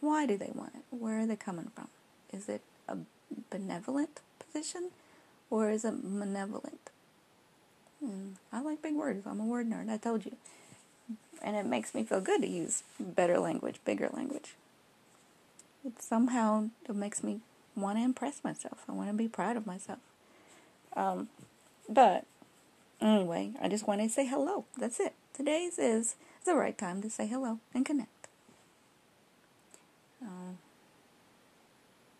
Why 0.00 0.26
do 0.26 0.36
they 0.36 0.50
want 0.54 0.74
it? 0.74 0.82
Where 0.90 1.20
are 1.20 1.26
they 1.26 1.36
coming 1.36 1.70
from? 1.74 1.88
Is 2.32 2.48
it 2.48 2.62
a 2.88 2.96
benevolent 3.50 4.20
position 4.38 4.90
or 5.50 5.70
is 5.70 5.84
it 5.84 6.04
malevolent? 6.04 6.90
And 8.00 8.36
I 8.52 8.62
like 8.62 8.82
big 8.82 8.94
words. 8.94 9.26
I'm 9.26 9.40
a 9.40 9.44
word 9.44 9.68
nerd. 9.68 9.90
I 9.90 9.96
told 9.98 10.24
you. 10.24 10.36
And 11.42 11.56
it 11.56 11.66
makes 11.66 11.94
me 11.94 12.04
feel 12.04 12.20
good 12.20 12.42
to 12.42 12.48
use 12.48 12.82
better 12.98 13.38
language, 13.38 13.80
bigger 13.84 14.08
language. 14.12 14.54
It 15.84 16.00
somehow 16.02 16.68
it 16.88 16.94
makes 16.94 17.22
me 17.22 17.40
want 17.74 17.98
to 17.98 18.04
impress 18.04 18.44
myself. 18.44 18.84
I 18.88 18.92
want 18.92 19.08
to 19.08 19.14
be 19.14 19.28
proud 19.28 19.56
of 19.56 19.66
myself. 19.66 19.98
Um, 20.94 21.28
but 21.90 22.24
anyway, 23.00 23.52
I 23.60 23.68
just 23.68 23.86
want 23.86 24.00
to 24.00 24.08
say 24.08 24.26
hello. 24.26 24.64
That's 24.78 25.00
it 25.00 25.14
today's 25.40 25.78
is 25.78 26.16
the 26.44 26.54
right 26.54 26.76
time 26.76 27.00
to 27.00 27.08
say 27.08 27.26
hello 27.26 27.60
and 27.72 27.86
connect. 27.86 28.28
Um, 30.20 30.58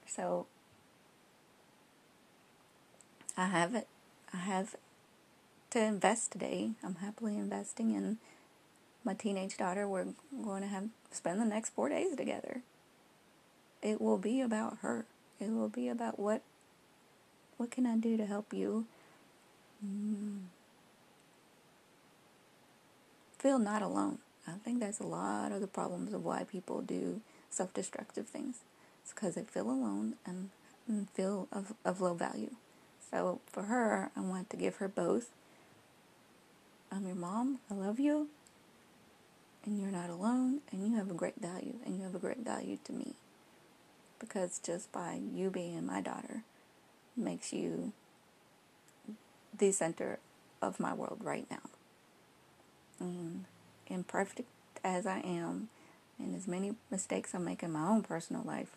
so 0.07 0.47
I 3.37 3.47
have 3.47 3.75
it. 3.75 3.89
I 4.33 4.39
have 4.39 4.75
to 5.71 5.81
invest 5.83 6.33
today. 6.33 6.71
I'm 6.83 6.97
happily 6.97 7.37
investing 7.37 7.95
in 7.95 8.17
my 9.05 9.13
teenage 9.13 9.59
daughter. 9.59 9.87
We're 9.87 10.07
going 10.43 10.63
to 10.63 10.69
have 10.69 10.89
spend 11.11 11.41
the 11.41 11.45
next 11.45 11.71
four 11.75 11.91
days 11.91 12.17
together. 12.17 12.63
It 13.83 14.01
will 14.01 14.19
be 14.19 14.41
about 14.41 14.79
her. 14.81 15.05
It 15.39 15.51
will 15.51 15.69
be 15.69 15.89
about 15.89 16.19
what 16.19 16.41
what 17.59 17.71
can 17.71 17.85
I 17.85 17.97
do 17.97 18.17
to 18.17 18.25
help 18.25 18.55
you. 18.55 18.87
Mm 19.85 20.41
feel 23.41 23.59
not 23.59 23.81
alone. 23.81 24.19
I 24.47 24.53
think 24.65 24.81
that's 24.81 25.01
a 25.01 25.07
lot 25.07 25.51
of 25.51 25.61
the 25.61 25.67
problems 25.67 26.13
of 26.13 26.25
why 26.25 26.45
people 26.45 26.83
do 26.83 27.21
self 27.49 27.73
destructive 27.73 28.27
things. 28.27 28.59
It's 29.03 29.13
because 29.15 29.35
they 29.35 29.43
feel 29.43 29.71
alone 29.71 30.15
and, 30.27 30.51
and 30.87 31.09
feel 31.11 31.49
of, 31.51 31.73
of 31.85 32.01
low 32.01 32.15
value. 32.15 32.55
So 33.11 33.41
for 33.47 33.65
her, 33.65 34.11
I 34.15 34.21
want 34.21 34.51
to 34.51 34.57
give 34.57 34.77
her 34.77 34.89
both. 34.89 35.31
I'm 36.93 37.07
your 37.07 37.17
mom, 37.17 37.61
I 37.71 37.75
love 37.75 37.99
you, 38.01 38.29
and 39.65 39.81
you're 39.81 39.93
not 39.93 40.11
alone, 40.11 40.61
and 40.73 40.85
you 40.85 40.97
have 40.97 41.09
a 41.11 41.15
great 41.15 41.41
value, 41.41 41.77
and 41.87 41.97
you 41.97 42.03
have 42.03 42.17
a 42.17 42.19
great 42.19 42.45
value 42.45 42.79
to 42.85 42.93
me. 42.93 43.15
Because 44.19 44.59
just 44.59 44.91
by 44.93 45.21
you 45.33 45.51
being 45.51 45.87
my 45.87 46.01
daughter 46.01 46.43
makes 47.17 47.53
you 47.53 47.93
the 49.61 49.71
center 49.71 50.19
of 50.61 50.81
my 50.81 50.93
world 50.93 51.21
right 51.23 51.47
now 51.51 51.61
and 52.99 53.45
imperfect 53.87 54.49
as 54.85 55.07
I 55.07 55.21
am, 55.21 55.69
and 56.19 56.35
as 56.35 56.47
many 56.47 56.75
mistakes 56.91 57.35
I 57.35 57.39
make 57.39 57.63
in 57.63 57.73
my 57.73 57.89
own 57.89 58.03
personal 58.03 58.43
life 58.43 58.77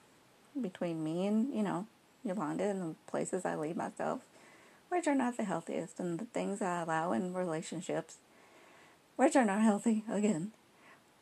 between 0.59 1.03
me 1.03 1.27
and, 1.27 1.53
you 1.53 1.63
know, 1.63 1.87
Yolanda 2.23 2.65
and 2.65 2.81
the 2.81 2.95
places 3.07 3.45
I 3.45 3.55
lead 3.55 3.75
myself, 3.75 4.21
which 4.89 5.07
are 5.07 5.15
not 5.15 5.37
the 5.37 5.43
healthiest, 5.43 5.99
and 5.99 6.19
the 6.19 6.25
things 6.25 6.61
I 6.61 6.81
allow 6.81 7.11
in 7.11 7.33
relationships, 7.33 8.17
which 9.15 9.35
are 9.35 9.45
not 9.45 9.61
healthy, 9.61 10.03
again. 10.09 10.51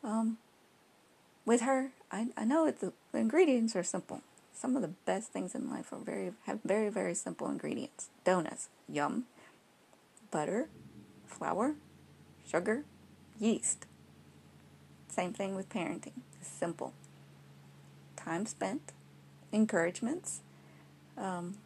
Um, 0.04 0.38
with 1.44 1.62
her, 1.62 1.90
I, 2.10 2.28
I 2.36 2.44
know 2.44 2.66
it, 2.66 2.80
the, 2.80 2.92
the 3.10 3.18
ingredients 3.18 3.74
are 3.74 3.82
simple. 3.82 4.22
Some 4.54 4.76
of 4.76 4.82
the 4.82 4.88
best 5.06 5.32
things 5.32 5.54
in 5.54 5.70
life 5.70 5.92
are 5.92 5.98
very 5.98 6.32
have 6.46 6.60
very 6.62 6.88
very 6.88 7.14
simple 7.14 7.48
ingredients. 7.48 8.10
Donuts, 8.22 8.68
yum. 8.88 9.24
Butter, 10.32 10.68
flour, 11.26 11.76
sugar, 12.44 12.84
yeast. 13.38 13.86
Same 15.06 15.32
thing 15.32 15.54
with 15.54 15.68
parenting. 15.68 16.22
It's 16.40 16.48
simple. 16.48 16.94
Time 18.16 18.46
spent, 18.46 18.92
encouragements, 19.52 20.40
um, 21.18 21.58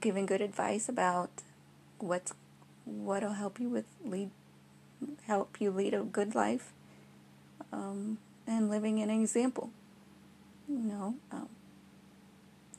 giving 0.00 0.26
good 0.26 0.40
advice 0.40 0.88
about 0.88 1.30
what's 1.98 2.32
what'll 2.84 3.34
help 3.34 3.60
you 3.60 3.68
with 3.68 3.84
lead 4.04 4.30
help 5.26 5.60
you 5.60 5.70
lead 5.70 5.94
a 5.94 6.02
good 6.02 6.34
life 6.34 6.72
um, 7.72 8.18
and 8.46 8.68
living 8.68 9.00
an 9.00 9.10
example 9.10 9.70
you 10.68 10.78
know 10.78 11.14
um, 11.32 11.48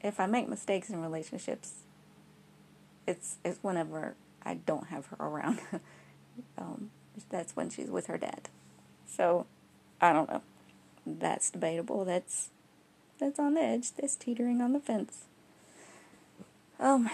if 0.03 0.19
i 0.19 0.25
make 0.25 0.47
mistakes 0.49 0.89
in 0.89 1.01
relationships 1.01 1.84
it's 3.07 3.37
it's 3.43 3.59
whenever 3.61 4.15
i 4.43 4.53
don't 4.53 4.87
have 4.87 5.07
her 5.07 5.17
around 5.19 5.59
um, 6.57 6.89
that's 7.29 7.55
when 7.55 7.69
she's 7.69 7.89
with 7.89 8.07
her 8.07 8.17
dad. 8.17 8.49
So 9.07 9.45
i 10.01 10.11
don't 10.11 10.29
know. 10.29 10.41
That's 11.05 11.49
debatable. 11.49 12.05
That's 12.05 12.49
that's 13.19 13.39
on 13.39 13.53
the 13.53 13.61
edge. 13.61 13.91
That's 13.93 14.15
teetering 14.15 14.61
on 14.61 14.73
the 14.73 14.79
fence. 14.79 15.25
Um 16.79 17.09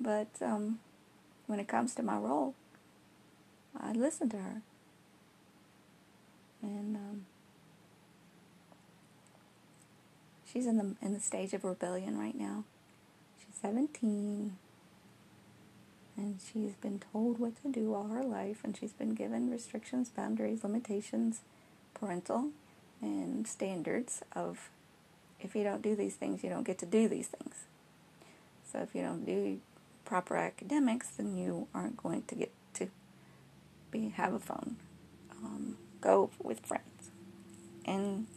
but 0.00 0.28
um 0.40 0.78
when 1.46 1.58
it 1.60 1.68
comes 1.68 1.94
to 1.96 2.02
my 2.02 2.16
role, 2.16 2.54
I 3.78 3.92
listen 3.92 4.28
to 4.30 4.36
her. 4.36 4.62
And 6.62 6.96
um, 6.96 7.26
she's 10.50 10.66
in 10.66 10.78
the 10.78 10.94
in 11.04 11.12
the 11.12 11.20
stage 11.20 11.52
of 11.52 11.64
rebellion 11.64 12.16
right 12.16 12.38
now. 12.38 12.64
She's 13.38 13.56
17 13.60 14.56
and 16.22 16.38
she's 16.40 16.74
been 16.74 17.02
told 17.12 17.40
what 17.40 17.60
to 17.62 17.68
do 17.68 17.92
all 17.92 18.06
her 18.06 18.22
life 18.22 18.60
and 18.62 18.76
she's 18.76 18.92
been 18.92 19.14
given 19.14 19.50
restrictions, 19.50 20.08
boundaries, 20.08 20.62
limitations, 20.62 21.40
parental 21.94 22.50
and 23.00 23.46
standards 23.48 24.22
of 24.34 24.70
if 25.40 25.56
you 25.56 25.64
don't 25.64 25.82
do 25.82 25.96
these 25.96 26.14
things, 26.14 26.44
you 26.44 26.48
don't 26.48 26.62
get 26.62 26.78
to 26.78 26.86
do 26.86 27.08
these 27.08 27.26
things. 27.26 27.64
So 28.72 28.78
if 28.78 28.94
you 28.94 29.02
don't 29.02 29.24
do 29.24 29.60
proper 30.04 30.36
academics, 30.36 31.08
then 31.10 31.36
you 31.36 31.66
aren't 31.74 31.96
going 31.96 32.22
to 32.28 32.36
get 32.36 32.52
to 32.74 32.88
be 33.90 34.10
have 34.10 34.32
a 34.32 34.38
phone. 34.38 34.76
Um, 35.32 35.76
go 36.00 36.30
with 36.40 36.60
friends. 36.60 37.10
And 37.84 38.28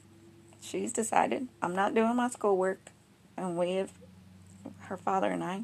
she's 0.59 0.91
decided 0.91 1.47
I'm 1.61 1.75
not 1.75 1.93
doing 1.93 2.15
my 2.15 2.29
schoolwork. 2.29 2.89
And 3.37 3.55
we 3.55 3.73
have 3.73 3.91
her 4.79 4.97
father 4.97 5.29
and 5.29 5.43
I, 5.43 5.61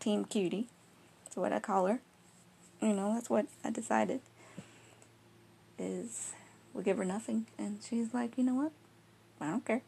Team 0.00 0.24
Cutie. 0.24 0.66
That's 1.30 1.36
what 1.36 1.52
I 1.52 1.60
call 1.60 1.86
her. 1.86 2.00
You 2.82 2.92
know, 2.92 3.14
that's 3.14 3.30
what 3.30 3.46
I 3.64 3.70
decided. 3.70 4.20
Is 5.78 6.32
we 6.74 6.82
give 6.82 6.98
her 6.98 7.04
nothing. 7.04 7.46
And 7.56 7.78
she's 7.82 8.12
like, 8.12 8.36
you 8.36 8.44
know 8.44 8.54
what? 8.54 8.72
I 9.40 9.50
don't 9.50 9.64
care. 9.64 9.82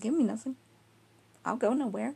Give 0.00 0.14
me 0.14 0.24
nothing. 0.24 0.56
I'll 1.44 1.56
go 1.56 1.72
nowhere 1.72 2.14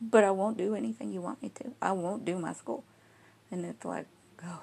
but 0.00 0.24
I 0.24 0.30
won't 0.30 0.58
do 0.58 0.74
anything 0.74 1.12
you 1.12 1.20
want 1.20 1.42
me 1.42 1.50
to. 1.56 1.72
I 1.80 1.92
won't 1.92 2.24
do 2.24 2.38
my 2.38 2.52
school. 2.52 2.84
And 3.50 3.64
it's 3.64 3.84
like, 3.84 4.06
oh, 4.44 4.62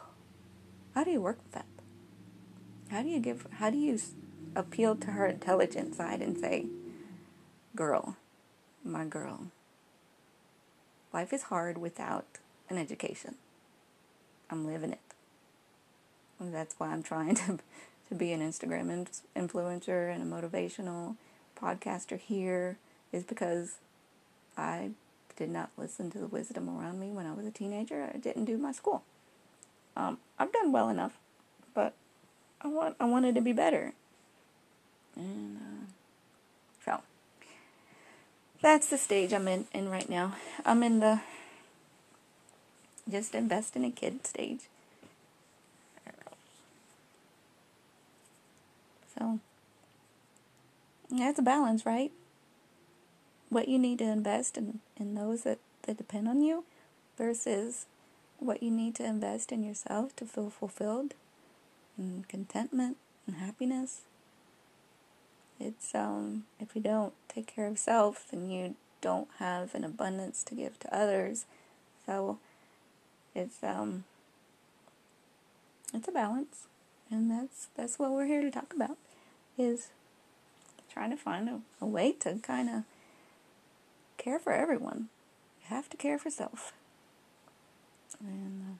how 0.93 1.03
do 1.03 1.11
you 1.11 1.21
work 1.21 1.37
with 1.43 1.51
that? 1.53 1.65
How 2.89 3.01
do 3.01 3.09
you 3.09 3.19
give, 3.19 3.47
how 3.53 3.69
do 3.69 3.77
you 3.77 3.99
appeal 4.55 4.95
to 4.97 5.11
her 5.11 5.25
intelligent 5.25 5.95
side 5.95 6.21
and 6.21 6.37
say, 6.37 6.67
girl, 7.75 8.17
my 8.83 9.05
girl, 9.05 9.47
life 11.11 11.33
is 11.33 11.43
hard 11.43 11.77
without 11.77 12.37
an 12.73 12.81
education. 12.81 13.35
I'm 14.49 14.65
living 14.65 14.91
it. 14.91 14.99
And 16.39 16.53
that's 16.53 16.75
why 16.77 16.89
I'm 16.89 17.03
trying 17.03 17.35
to, 17.35 17.59
to 18.09 18.15
be 18.15 18.31
an 18.33 18.41
Instagram 18.41 19.07
influencer 19.35 20.13
and 20.13 20.21
a 20.21 20.35
motivational 20.35 21.15
podcaster 21.59 22.19
here 22.19 22.77
is 23.11 23.23
because 23.23 23.77
I 24.57 24.91
did 25.35 25.49
not 25.49 25.69
listen 25.77 26.11
to 26.11 26.19
the 26.19 26.27
wisdom 26.27 26.69
around 26.69 26.99
me 26.99 27.07
when 27.07 27.25
I 27.25 27.33
was 27.33 27.45
a 27.45 27.51
teenager. 27.51 28.09
I 28.13 28.17
didn't 28.17 28.45
do 28.45 28.57
my 28.57 28.71
school. 28.71 29.03
Um, 29.95 30.17
I've 30.37 30.51
done 30.51 30.71
well 30.71 30.89
enough, 30.89 31.13
but 31.73 31.93
I 32.61 32.67
want 32.67 32.95
I 32.99 33.05
wanted 33.05 33.35
to 33.35 33.41
be 33.41 33.53
better, 33.53 33.93
and 35.15 35.57
uh, 35.57 35.85
so 36.83 37.01
that's 38.61 38.89
the 38.89 38.97
stage 38.97 39.33
I'm 39.33 39.47
in, 39.47 39.67
in 39.71 39.89
right 39.89 40.09
now. 40.09 40.35
I'm 40.65 40.81
in 40.81 40.99
the 40.99 41.21
just 43.09 43.35
invest 43.35 43.75
in 43.75 43.83
a 43.83 43.91
kid 43.91 44.25
stage. 44.25 44.61
So 49.17 49.39
that's 51.11 51.39
a 51.39 51.43
balance, 51.43 51.85
right? 51.85 52.11
what 53.53 53.67
you 53.67 53.77
need 53.77 53.99
to 53.99 54.05
invest 54.05 54.57
in, 54.57 54.79
in 54.97 55.13
those 55.13 55.43
that, 55.43 55.59
that 55.83 55.97
depend 55.97 56.27
on 56.27 56.41
you 56.41 56.65
versus 57.17 57.85
what 58.39 58.63
you 58.63 58.71
need 58.71 58.95
to 58.95 59.05
invest 59.05 59.51
in 59.51 59.63
yourself 59.63 60.15
to 60.15 60.25
feel 60.25 60.49
fulfilled 60.49 61.13
and 61.97 62.27
contentment 62.27 62.97
and 63.27 63.37
happiness. 63.37 64.01
It's 65.59 65.93
um 65.93 66.45
if 66.59 66.75
you 66.75 66.81
don't 66.81 67.13
take 67.29 67.47
care 67.47 67.67
of 67.67 67.77
self 67.77 68.27
then 68.31 68.49
you 68.49 68.75
don't 69.01 69.27
have 69.37 69.75
an 69.75 69.83
abundance 69.83 70.43
to 70.45 70.55
give 70.55 70.79
to 70.79 70.93
others. 70.95 71.45
So 72.05 72.39
it's 73.35 73.63
um 73.63 74.03
it's 75.93 76.07
a 76.07 76.11
balance 76.11 76.67
and 77.09 77.29
that's 77.29 77.67
that's 77.75 77.99
what 77.99 78.11
we're 78.11 78.25
here 78.25 78.41
to 78.41 78.51
talk 78.51 78.73
about 78.73 78.97
is 79.57 79.89
trying 80.91 81.09
to 81.09 81.17
find 81.17 81.49
a, 81.49 81.59
a 81.81 81.85
way 81.85 82.11
to 82.11 82.39
kind 82.43 82.69
of 82.69 82.83
care 84.17 84.39
for 84.39 84.53
everyone. 84.53 85.09
You 85.61 85.75
have 85.75 85.89
to 85.89 85.97
care 85.97 86.17
for 86.17 86.29
self. 86.29 86.73
And 88.19 88.77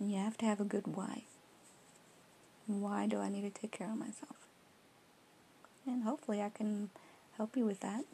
uh, 0.00 0.04
you 0.04 0.16
have 0.16 0.38
to 0.38 0.46
have 0.46 0.60
a 0.60 0.64
good 0.64 0.86
why. 0.86 1.24
Why 2.66 3.06
do 3.06 3.18
I 3.18 3.28
need 3.28 3.42
to 3.42 3.60
take 3.60 3.72
care 3.72 3.90
of 3.90 3.98
myself? 3.98 4.36
And 5.86 6.04
hopefully 6.04 6.42
I 6.42 6.50
can 6.50 6.90
help 7.36 7.56
you 7.56 7.64
with 7.64 7.80
that. 7.80 8.04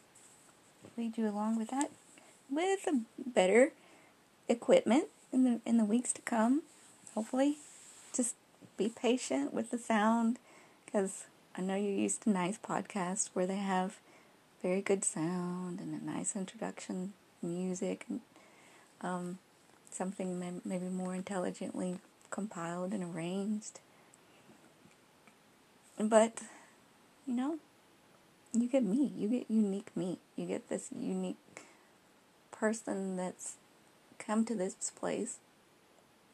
Lead 0.97 1.19
you 1.19 1.29
along 1.29 1.57
with 1.57 1.71
that 1.71 1.91
with 2.51 2.87
a 2.87 3.01
better 3.19 3.73
equipment 4.49 5.07
in 5.33 5.45
the 5.45 5.61
in 5.67 5.77
the 5.77 5.85
weeks 5.85 6.13
to 6.13 6.23
come. 6.23 6.63
Hopefully, 7.15 7.59
just 8.15 8.35
be 8.77 8.89
patient 8.89 9.53
with 9.53 9.71
the 9.71 9.79
sound 9.79 10.39
because 10.85 11.25
I 11.57 11.63
know 11.63 11.75
you're 11.75 11.93
used 11.93 12.23
to 12.23 12.31
nice 12.31 12.59
podcasts 12.59 13.31
where 13.33 13.47
they 13.47 13.57
have 13.57 13.99
very 14.63 14.81
good 14.81 15.05
sound 15.05 15.79
and 15.81 16.01
a 16.01 16.05
nice 16.05 16.35
introduction, 16.35 17.13
music, 17.43 18.07
and 18.09 18.21
um, 19.01 19.39
something 19.91 20.39
may- 20.41 20.61
maybe 20.65 20.87
more 20.87 21.15
intelligently 21.15 21.99
compiled 22.31 22.93
and 22.93 23.15
arranged. 23.15 23.81
But, 25.99 26.41
you 27.27 27.35
know, 27.35 27.59
you 28.55 28.69
get 28.69 28.85
me. 28.85 29.13
You 29.17 29.29
get 29.29 29.51
unique 29.51 29.97
me. 29.97 30.19
You 30.37 30.47
get 30.47 30.69
this 30.69 30.89
unique 30.97 31.37
person 32.51 33.17
that's 33.17 33.57
come 34.19 34.45
to 34.45 34.55
this 34.55 34.75
place. 34.95 35.39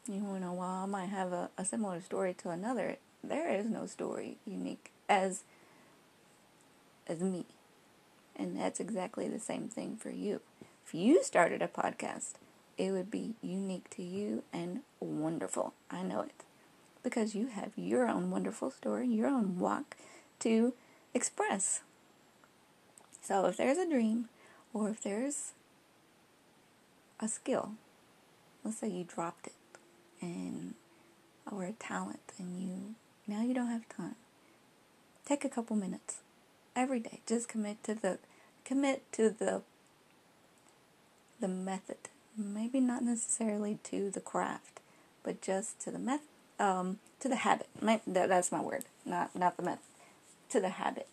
You 0.07 0.19
know, 0.21 0.53
while 0.53 0.83
I 0.83 0.85
might 0.85 1.09
have 1.09 1.31
a, 1.31 1.49
a 1.57 1.65
similar 1.65 2.01
story 2.01 2.33
to 2.35 2.49
another, 2.49 2.97
there 3.23 3.49
is 3.49 3.65
no 3.65 3.85
story 3.85 4.37
unique 4.45 4.91
as 5.09 5.43
as 7.07 7.19
me. 7.19 7.45
And 8.35 8.57
that's 8.57 8.79
exactly 8.79 9.27
the 9.27 9.39
same 9.39 9.67
thing 9.67 9.97
for 9.97 10.09
you. 10.09 10.41
If 10.85 10.93
you 10.93 11.23
started 11.23 11.61
a 11.61 11.67
podcast, 11.67 12.33
it 12.77 12.91
would 12.91 13.11
be 13.11 13.35
unique 13.41 13.89
to 13.91 14.03
you 14.03 14.43
and 14.51 14.81
wonderful. 14.99 15.73
I 15.89 16.03
know 16.03 16.21
it. 16.21 16.43
Because 17.03 17.35
you 17.35 17.47
have 17.47 17.71
your 17.75 18.07
own 18.07 18.31
wonderful 18.31 18.71
story, 18.71 19.07
your 19.07 19.27
own 19.27 19.59
walk 19.59 19.95
to 20.39 20.73
express. 21.13 21.81
So 23.21 23.45
if 23.45 23.57
there's 23.57 23.77
a 23.77 23.89
dream 23.89 24.29
or 24.73 24.89
if 24.89 25.01
there's 25.01 25.51
a 27.19 27.27
skill 27.27 27.73
let's 28.63 28.77
say 28.77 28.89
you 28.89 29.03
dropped 29.03 29.47
it 29.47 29.53
and 30.21 30.73
or 31.51 31.63
a 31.65 31.73
talent 31.73 32.33
and 32.37 32.61
you 32.61 32.95
now 33.27 33.41
you 33.41 33.53
don't 33.53 33.67
have 33.67 33.87
time. 33.89 34.15
Take 35.25 35.45
a 35.45 35.49
couple 35.49 35.75
minutes 35.75 36.17
every 36.75 36.99
day. 36.99 37.21
Just 37.25 37.47
commit 37.47 37.83
to 37.83 37.95
the 37.95 38.19
commit 38.65 39.03
to 39.13 39.29
the 39.29 39.61
the 41.39 41.47
method. 41.47 42.09
Maybe 42.37 42.79
not 42.79 43.03
necessarily 43.03 43.79
to 43.83 44.09
the 44.09 44.21
craft, 44.21 44.79
but 45.23 45.41
just 45.41 45.79
to 45.81 45.91
the 45.91 45.99
method, 45.99 46.27
um, 46.59 46.99
to 47.19 47.27
the 47.27 47.37
habit. 47.37 47.67
That's 48.07 48.51
my 48.51 48.61
word, 48.61 48.85
not 49.05 49.35
not 49.35 49.57
the 49.57 49.63
method. 49.63 49.83
To 50.49 50.59
the 50.59 50.69
habit, 50.69 51.07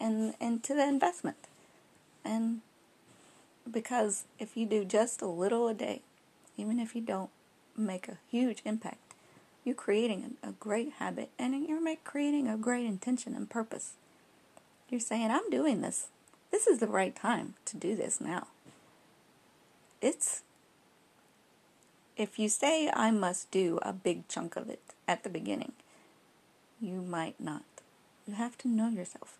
and 0.00 0.34
and 0.40 0.62
to 0.64 0.74
the 0.74 0.86
investment, 0.86 1.36
and 2.24 2.60
because 3.70 4.24
if 4.38 4.56
you 4.56 4.66
do 4.66 4.84
just 4.84 5.22
a 5.22 5.26
little 5.26 5.68
a 5.68 5.74
day, 5.74 6.02
even 6.56 6.78
if 6.78 6.94
you 6.94 7.00
don't 7.00 7.30
make 7.76 8.08
a 8.08 8.18
huge 8.30 8.60
impact, 8.64 9.14
you're 9.64 9.74
creating 9.74 10.36
a, 10.42 10.48
a 10.50 10.52
great 10.52 10.94
habit 10.98 11.30
and 11.38 11.66
you're 11.66 11.82
make, 11.82 12.04
creating 12.04 12.48
a 12.48 12.56
great 12.56 12.86
intention 12.86 13.34
and 13.34 13.48
purpose. 13.48 13.92
You're 14.88 15.00
saying, 15.00 15.30
I'm 15.30 15.48
doing 15.50 15.80
this. 15.80 16.08
This 16.50 16.66
is 16.66 16.78
the 16.78 16.86
right 16.86 17.16
time 17.16 17.54
to 17.64 17.76
do 17.76 17.96
this 17.96 18.20
now. 18.20 18.48
It's, 20.00 20.42
if 22.16 22.38
you 22.38 22.48
say, 22.48 22.90
I 22.94 23.10
must 23.10 23.50
do 23.50 23.78
a 23.82 23.92
big 23.92 24.28
chunk 24.28 24.56
of 24.56 24.68
it 24.68 24.82
at 25.08 25.24
the 25.24 25.30
beginning, 25.30 25.72
you 26.80 27.00
might 27.00 27.40
not. 27.40 27.64
You 28.26 28.34
have 28.34 28.56
to 28.58 28.68
know 28.68 28.88
yourself. 28.88 29.38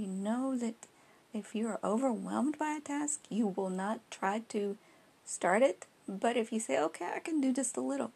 You 0.00 0.06
know 0.06 0.56
that 0.56 0.86
if 1.34 1.54
you 1.54 1.68
are 1.68 1.78
overwhelmed 1.84 2.58
by 2.58 2.70
a 2.70 2.80
task, 2.80 3.20
you 3.28 3.48
will 3.48 3.68
not 3.68 4.00
try 4.10 4.38
to 4.48 4.78
start 5.26 5.60
it. 5.60 5.84
But 6.08 6.38
if 6.38 6.50
you 6.52 6.58
say, 6.58 6.80
okay, 6.80 7.10
I 7.14 7.18
can 7.18 7.38
do 7.42 7.52
just 7.52 7.76
a 7.76 7.82
little, 7.82 8.10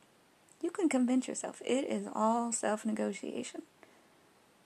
you 0.63 0.71
can 0.71 0.89
convince 0.89 1.29
yourself. 1.29 1.61
It 1.63 1.85
is 1.85 2.09
all 2.15 2.53
self 2.53 2.87
negotiation. 2.87 3.65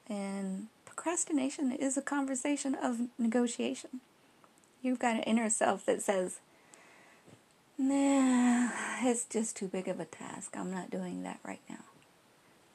And 0.09 0.69
procrastination 0.85 1.73
is 1.73 1.97
a 1.97 2.03
conversation 2.03 2.77
of 2.77 3.09
negotiation. 3.19 4.01
You've 4.81 5.01
got 5.01 5.17
an 5.17 5.25
inner 5.25 5.51
self 5.51 5.85
that 5.87 6.01
says, 6.01 6.39
nah, 7.77 8.69
it's 9.03 9.25
just 9.25 9.57
too 9.57 9.67
big 9.67 9.89
of 9.89 9.99
a 9.99 10.05
task. 10.05 10.57
I'm 10.57 10.71
not 10.71 10.89
doing 10.89 11.25
that 11.25 11.41
right 11.45 11.63
now. 11.69 11.83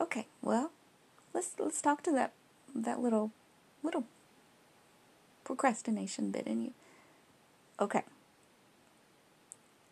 Okay, 0.01 0.27
well, 0.41 0.71
let's 1.33 1.51
let's 1.57 1.81
talk 1.81 2.03
to 2.03 2.11
that 2.11 2.33
that 2.75 2.99
little 2.99 3.31
little 3.83 4.03
procrastination 5.43 6.31
bit 6.31 6.47
in 6.47 6.63
you. 6.63 6.73
Okay. 7.79 8.03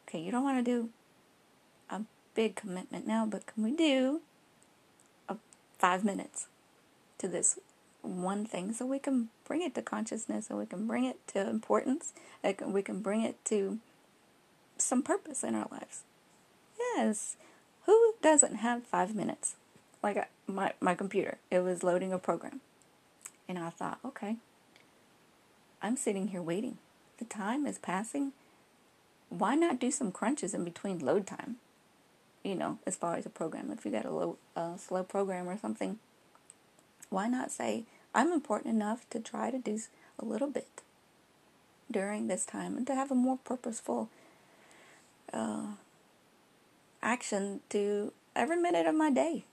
Okay, 0.07 0.19
you 0.19 0.31
don't 0.31 0.43
want 0.43 0.63
to 0.63 0.71
do 0.71 0.89
a 1.89 2.01
big 2.35 2.55
commitment 2.55 3.07
now, 3.07 3.25
but 3.25 3.45
can 3.45 3.63
we 3.63 3.75
do 3.75 4.21
a 5.29 5.37
five 5.77 6.03
minutes 6.03 6.47
to 7.17 7.27
this 7.27 7.59
one 8.01 8.45
thing 8.45 8.73
so 8.73 8.85
we 8.85 8.99
can 8.99 9.29
bring 9.45 9.61
it 9.61 9.75
to 9.75 9.81
consciousness 9.81 10.49
and 10.49 10.57
we 10.57 10.65
can 10.65 10.87
bring 10.87 11.05
it 11.05 11.25
to 11.27 11.49
importance, 11.49 12.13
and 12.43 12.73
we 12.73 12.81
can 12.81 13.01
bring 13.01 13.21
it 13.21 13.43
to 13.45 13.79
some 14.77 15.03
purpose 15.03 15.43
in 15.43 15.55
our 15.55 15.67
lives. 15.71 16.01
Yes. 16.95 17.37
Who 17.85 18.13
doesn't 18.21 18.55
have 18.55 18.83
five 18.83 19.15
minutes? 19.15 19.55
Like 20.03 20.17
uh, 20.17 20.25
my, 20.47 20.73
my 20.79 20.95
computer, 20.95 21.37
it 21.49 21.59
was 21.59 21.83
loading 21.83 22.11
a 22.11 22.17
program. 22.17 22.61
And 23.47 23.59
I 23.59 23.69
thought, 23.69 23.99
okay, 24.03 24.37
I'm 25.81 25.97
sitting 25.97 26.29
here 26.29 26.41
waiting. 26.41 26.77
The 27.17 27.25
time 27.25 27.65
is 27.65 27.77
passing. 27.77 28.33
Why 29.29 29.55
not 29.55 29.79
do 29.79 29.91
some 29.91 30.11
crunches 30.11 30.53
in 30.53 30.63
between 30.63 30.99
load 30.99 31.25
time? 31.25 31.57
You 32.43 32.55
know, 32.55 32.79
as 32.85 32.95
far 32.95 33.15
as 33.15 33.25
a 33.25 33.29
program, 33.29 33.71
if 33.71 33.85
you 33.85 33.91
got 33.91 34.05
a 34.05 34.11
low, 34.11 34.37
uh, 34.55 34.77
slow 34.77 35.03
program 35.03 35.47
or 35.47 35.57
something, 35.57 35.99
why 37.09 37.27
not 37.27 37.51
say, 37.51 37.83
I'm 38.13 38.31
important 38.31 38.73
enough 38.73 39.09
to 39.11 39.19
try 39.19 39.51
to 39.51 39.59
do 39.59 39.79
a 40.19 40.25
little 40.25 40.49
bit 40.49 40.67
during 41.89 42.27
this 42.27 42.45
time 42.45 42.77
and 42.77 42.87
to 42.87 42.95
have 42.95 43.11
a 43.11 43.15
more 43.15 43.37
purposeful 43.43 44.09
uh, 45.33 45.73
action 47.01 47.61
to 47.69 48.11
every 48.35 48.57
minute 48.57 48.87
of 48.87 48.95
my 48.95 49.11
day. 49.11 49.43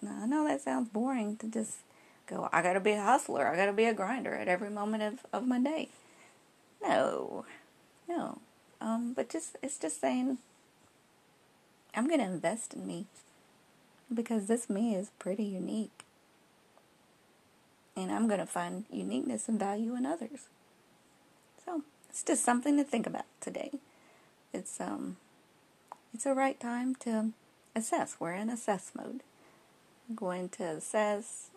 Now, 0.00 0.20
I 0.22 0.26
know 0.26 0.46
that 0.46 0.60
sounds 0.60 0.88
boring 0.90 1.36
to 1.38 1.48
just 1.48 1.78
go, 2.26 2.48
I 2.52 2.62
gotta 2.62 2.80
be 2.80 2.92
a 2.92 3.02
hustler, 3.02 3.46
I 3.46 3.56
gotta 3.56 3.72
be 3.72 3.84
a 3.84 3.94
grinder 3.94 4.34
at 4.34 4.48
every 4.48 4.70
moment 4.70 5.02
of, 5.02 5.26
of 5.32 5.46
my 5.46 5.58
day. 5.58 5.88
No, 6.82 7.44
no. 8.08 8.38
Um, 8.80 9.14
but 9.14 9.30
just 9.30 9.56
it's 9.62 9.78
just 9.78 10.00
saying 10.00 10.38
I'm 11.94 12.08
gonna 12.08 12.24
invest 12.24 12.74
in 12.74 12.86
me 12.86 13.06
because 14.12 14.46
this 14.46 14.68
me 14.68 14.94
is 14.94 15.10
pretty 15.18 15.44
unique. 15.44 16.04
And 17.96 18.10
I'm 18.10 18.28
gonna 18.28 18.46
find 18.46 18.84
uniqueness 18.90 19.48
and 19.48 19.58
value 19.58 19.94
in 19.94 20.04
others. 20.04 20.48
So 21.64 21.82
it's 22.10 22.22
just 22.22 22.44
something 22.44 22.76
to 22.76 22.84
think 22.84 23.06
about 23.06 23.26
today. 23.40 23.70
It's 24.52 24.80
um 24.80 25.16
it's 26.12 26.26
a 26.26 26.34
right 26.34 26.58
time 26.60 26.94
to 27.00 27.30
assess. 27.74 28.16
We're 28.20 28.34
in 28.34 28.50
assess 28.50 28.92
mode. 28.94 29.22
I'm 30.08 30.14
going 30.14 30.48
to 30.50 30.64
assess 30.64 31.50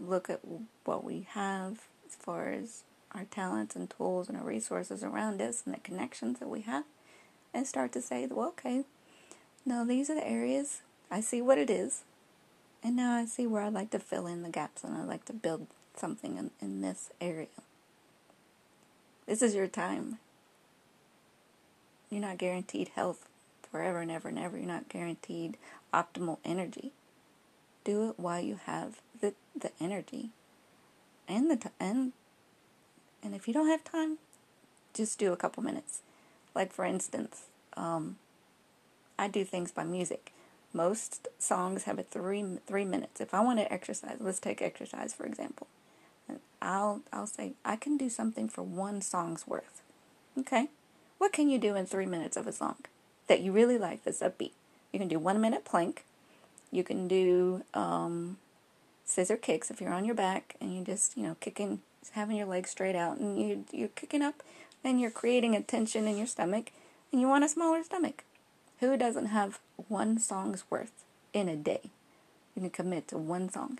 look 0.00 0.28
at 0.28 0.40
what 0.84 1.04
we 1.04 1.26
have 1.30 1.82
as 2.06 2.14
far 2.16 2.50
as 2.50 2.82
our 3.12 3.24
talents 3.24 3.76
and 3.76 3.88
tools 3.88 4.28
and 4.28 4.36
our 4.36 4.44
resources 4.44 5.04
around 5.04 5.40
us 5.40 5.62
and 5.64 5.74
the 5.74 5.80
connections 5.80 6.40
that 6.40 6.48
we 6.48 6.62
have 6.62 6.84
and 7.52 7.66
start 7.66 7.92
to 7.92 8.02
say, 8.02 8.26
well, 8.26 8.48
okay, 8.48 8.84
now 9.64 9.84
these 9.84 10.10
are 10.10 10.16
the 10.16 10.28
areas. 10.28 10.82
I 11.10 11.20
see 11.20 11.40
what 11.40 11.58
it 11.58 11.70
is. 11.70 12.02
And 12.82 12.96
now 12.96 13.14
I 13.14 13.24
see 13.24 13.46
where 13.46 13.62
I'd 13.62 13.72
like 13.72 13.90
to 13.90 13.98
fill 13.98 14.26
in 14.26 14.42
the 14.42 14.50
gaps 14.50 14.84
and 14.84 14.96
I'd 14.96 15.08
like 15.08 15.24
to 15.26 15.32
build 15.32 15.68
something 15.96 16.36
in, 16.36 16.50
in 16.60 16.80
this 16.82 17.10
area. 17.20 17.46
This 19.26 19.40
is 19.40 19.54
your 19.54 19.68
time. 19.68 20.18
You're 22.10 22.20
not 22.20 22.36
guaranteed 22.36 22.90
health 22.94 23.26
forever 23.70 24.00
and 24.00 24.10
ever 24.10 24.28
and 24.28 24.38
ever. 24.38 24.58
You're 24.58 24.66
not 24.66 24.88
guaranteed 24.88 25.56
optimal 25.94 26.38
energy. 26.44 26.92
Do 27.84 28.10
it 28.10 28.18
while 28.18 28.40
you 28.40 28.60
have 28.66 29.00
the, 29.58 29.70
energy 29.80 30.30
and 31.28 31.50
the 31.50 31.56
time. 31.56 31.72
And, 31.80 32.12
and 33.22 33.34
if 33.34 33.48
you 33.48 33.54
don't 33.54 33.68
have 33.68 33.84
time, 33.84 34.18
just 34.92 35.18
do 35.18 35.32
a 35.32 35.36
couple 35.36 35.62
minutes. 35.62 36.00
Like, 36.54 36.72
for 36.72 36.84
instance, 36.84 37.44
um, 37.76 38.16
I 39.18 39.28
do 39.28 39.44
things 39.44 39.72
by 39.72 39.84
music. 39.84 40.32
Most 40.72 41.28
songs 41.38 41.84
have 41.84 41.98
a 41.98 42.02
three 42.02 42.44
three 42.66 42.84
minutes. 42.84 43.20
If 43.20 43.32
I 43.32 43.40
want 43.40 43.60
to 43.60 43.72
exercise, 43.72 44.16
let's 44.18 44.40
take 44.40 44.60
exercise 44.60 45.14
for 45.14 45.24
example. 45.24 45.68
I'll 46.60 47.02
I'll 47.12 47.26
say 47.26 47.52
I 47.64 47.76
can 47.76 47.96
do 47.96 48.08
something 48.08 48.48
for 48.48 48.62
one 48.62 49.00
song's 49.00 49.46
worth. 49.46 49.82
Okay, 50.38 50.68
what 51.18 51.32
can 51.32 51.48
you 51.48 51.58
do 51.58 51.76
in 51.76 51.86
three 51.86 52.06
minutes 52.06 52.36
of 52.36 52.46
a 52.48 52.52
song 52.52 52.76
that 53.28 53.40
you 53.40 53.52
really 53.52 53.78
like 53.78 54.02
that's 54.02 54.20
upbeat? 54.20 54.52
You 54.92 54.98
can 54.98 55.08
do 55.08 55.18
one 55.18 55.40
minute 55.40 55.64
plank, 55.64 56.04
you 56.72 56.82
can 56.82 57.06
do 57.06 57.62
um, 57.72 58.38
scissor 59.04 59.36
kicks 59.36 59.70
if 59.70 59.80
you're 59.80 59.92
on 59.92 60.04
your 60.04 60.14
back 60.14 60.56
and 60.60 60.74
you 60.74 60.84
just, 60.84 61.16
you 61.16 61.22
know, 61.22 61.36
kicking, 61.40 61.80
having 62.12 62.36
your 62.36 62.46
legs 62.46 62.70
straight 62.70 62.96
out 62.96 63.18
and 63.18 63.38
you, 63.38 63.64
you're 63.72 63.88
kicking 63.88 64.22
up 64.22 64.42
and 64.82 65.00
you're 65.00 65.10
creating 65.10 65.54
a 65.54 65.62
tension 65.62 66.06
in 66.06 66.16
your 66.16 66.26
stomach 66.26 66.70
and 67.12 67.20
you 67.20 67.28
want 67.28 67.44
a 67.44 67.48
smaller 67.48 67.82
stomach. 67.82 68.24
Who 68.80 68.96
doesn't 68.96 69.26
have 69.26 69.60
one 69.88 70.18
song's 70.18 70.64
worth 70.70 71.04
in 71.32 71.48
a 71.48 71.56
day? 71.56 71.90
You 72.54 72.62
can 72.62 72.70
commit 72.70 73.08
to 73.08 73.18
one 73.18 73.50
song. 73.50 73.78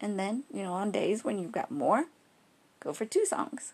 And 0.00 0.18
then, 0.18 0.44
you 0.52 0.62
know, 0.62 0.72
on 0.74 0.90
days 0.90 1.24
when 1.24 1.38
you've 1.38 1.52
got 1.52 1.70
more, 1.70 2.06
go 2.80 2.92
for 2.92 3.04
two 3.04 3.24
songs 3.24 3.72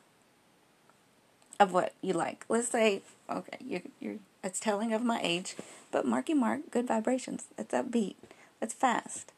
of 1.59 1.73
what 1.73 1.95
you 2.01 2.13
like. 2.13 2.45
Let's 2.49 2.69
say, 2.69 3.03
okay, 3.29 3.59
you, 3.65 3.83
you're, 4.01 4.17
it's 4.45 4.61
telling 4.61 4.93
of 4.93 5.03
my 5.03 5.21
age. 5.23 5.57
But 5.91 6.07
Marky 6.07 6.35
Mark, 6.35 6.71
good 6.71 6.87
vibrations. 6.87 7.45
It's 7.59 7.75
upbeat. 7.75 8.15
It's 8.63 8.75
fast. 8.75 9.33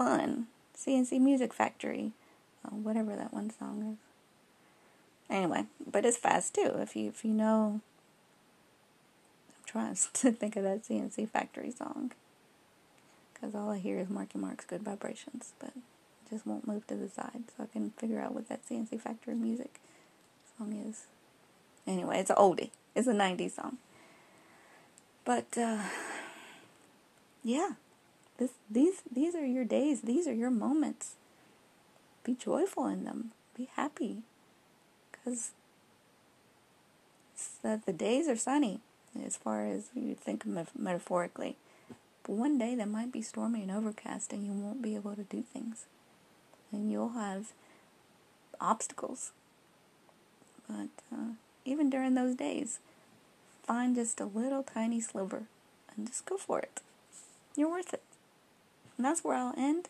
Fun. 0.00 0.46
C+C 0.72 1.18
Music 1.18 1.52
Factory. 1.52 2.12
Uh, 2.64 2.70
whatever 2.70 3.14
that 3.16 3.34
one 3.34 3.50
song 3.50 3.98
is. 3.98 5.34
Anyway, 5.36 5.66
but 5.86 6.06
it's 6.06 6.16
fast 6.16 6.54
too. 6.54 6.72
If 6.78 6.96
you 6.96 7.10
if 7.10 7.22
you 7.22 7.32
know, 7.34 7.82
I'm 9.50 9.64
trying 9.66 9.94
to 10.14 10.32
think 10.32 10.56
of 10.56 10.62
that 10.62 10.86
C+C 10.86 11.26
Factory 11.26 11.70
song. 11.70 12.12
Because 13.34 13.54
all 13.54 13.68
I 13.68 13.76
hear 13.76 13.98
is 13.98 14.08
Marky 14.08 14.38
Mark's 14.38 14.64
Good 14.64 14.80
Vibrations, 14.80 15.52
but 15.58 15.72
it 15.76 16.30
just 16.30 16.46
won't 16.46 16.66
move 16.66 16.86
to 16.86 16.94
the 16.94 17.10
side, 17.10 17.42
so 17.54 17.64
I 17.64 17.66
can 17.66 17.90
figure 17.90 18.22
out 18.22 18.32
what 18.32 18.48
that 18.48 18.66
C+C 18.66 18.96
Factory 18.96 19.34
music 19.34 19.80
song 20.56 20.82
is. 20.88 21.02
Anyway, 21.86 22.20
it's 22.20 22.30
an 22.30 22.36
oldie. 22.36 22.70
It's 22.94 23.06
a 23.06 23.12
'90s 23.12 23.56
song. 23.56 23.76
But 25.26 25.58
uh, 25.58 25.82
yeah, 27.44 27.72
this 28.40 28.50
these 28.68 29.02
these 29.12 29.34
are 29.36 29.46
your 29.46 29.64
days. 29.64 30.00
These 30.00 30.26
are 30.26 30.34
your 30.34 30.50
moments. 30.50 31.14
Be 32.24 32.34
joyful 32.34 32.86
in 32.86 33.04
them. 33.04 33.30
Be 33.56 33.68
happy, 33.76 34.22
because 35.12 35.52
the 37.62 37.80
the 37.86 37.92
days 37.92 38.26
are 38.28 38.36
sunny. 38.36 38.80
as 39.24 39.36
far 39.36 39.66
as 39.66 39.90
you 39.94 40.14
think 40.14 40.44
metaphorically. 40.46 41.56
But 42.22 42.32
one 42.32 42.58
day 42.58 42.74
that 42.74 42.88
might 42.88 43.12
be 43.12 43.22
stormy 43.22 43.62
and 43.62 43.70
overcast 43.70 44.32
and 44.32 44.44
you 44.46 44.52
won't 44.52 44.82
be 44.82 44.94
able 44.94 45.14
to 45.16 45.22
do 45.24 45.42
things. 45.42 45.86
And 46.72 46.90
you'll 46.92 47.10
have 47.10 47.52
obstacles. 48.60 49.32
But 50.68 50.90
uh, 51.12 51.32
even 51.64 51.90
during 51.90 52.14
those 52.14 52.36
days, 52.36 52.78
find 53.62 53.94
just 53.96 54.20
a 54.20 54.26
little 54.26 54.62
tiny 54.62 55.00
sliver 55.00 55.42
and 55.96 56.06
just 56.06 56.24
go 56.26 56.36
for 56.36 56.60
it. 56.60 56.80
You're 57.56 57.70
worth 57.70 57.92
it. 57.92 58.02
And 59.00 59.04
that's 59.06 59.24
where 59.24 59.34
I'll 59.34 59.54
end. 59.56 59.88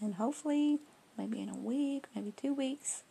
And 0.00 0.14
hopefully, 0.14 0.78
maybe 1.18 1.40
in 1.40 1.48
a 1.48 1.56
week, 1.56 2.04
maybe 2.14 2.32
two 2.36 2.54
weeks, 2.54 3.02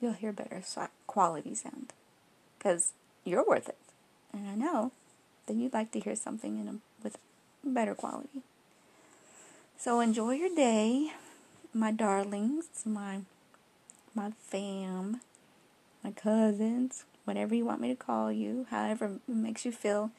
you'll 0.00 0.14
hear 0.14 0.32
better 0.32 0.62
quality 1.06 1.54
sound. 1.54 1.92
Because 2.56 2.94
you're 3.22 3.46
worth 3.46 3.68
it. 3.68 3.76
And 4.32 4.48
I 4.48 4.54
know 4.54 4.92
that 5.44 5.56
you'd 5.56 5.74
like 5.74 5.90
to 5.90 6.00
hear 6.00 6.16
something 6.16 6.58
in 6.58 6.66
a, 6.66 6.74
with 7.04 7.18
better 7.62 7.94
quality. 7.94 8.40
So 9.76 10.00
enjoy 10.00 10.36
your 10.36 10.54
day, 10.56 11.12
my 11.74 11.92
darlings, 11.92 12.64
my 12.86 13.20
my 14.14 14.32
fam, 14.38 15.20
my 16.02 16.12
cousins, 16.12 17.04
whatever 17.26 17.54
you 17.54 17.66
want 17.66 17.82
me 17.82 17.88
to 17.88 17.94
call 17.94 18.32
you, 18.32 18.66
however 18.70 19.18
makes 19.28 19.66
you 19.66 19.72
feel 19.72 20.10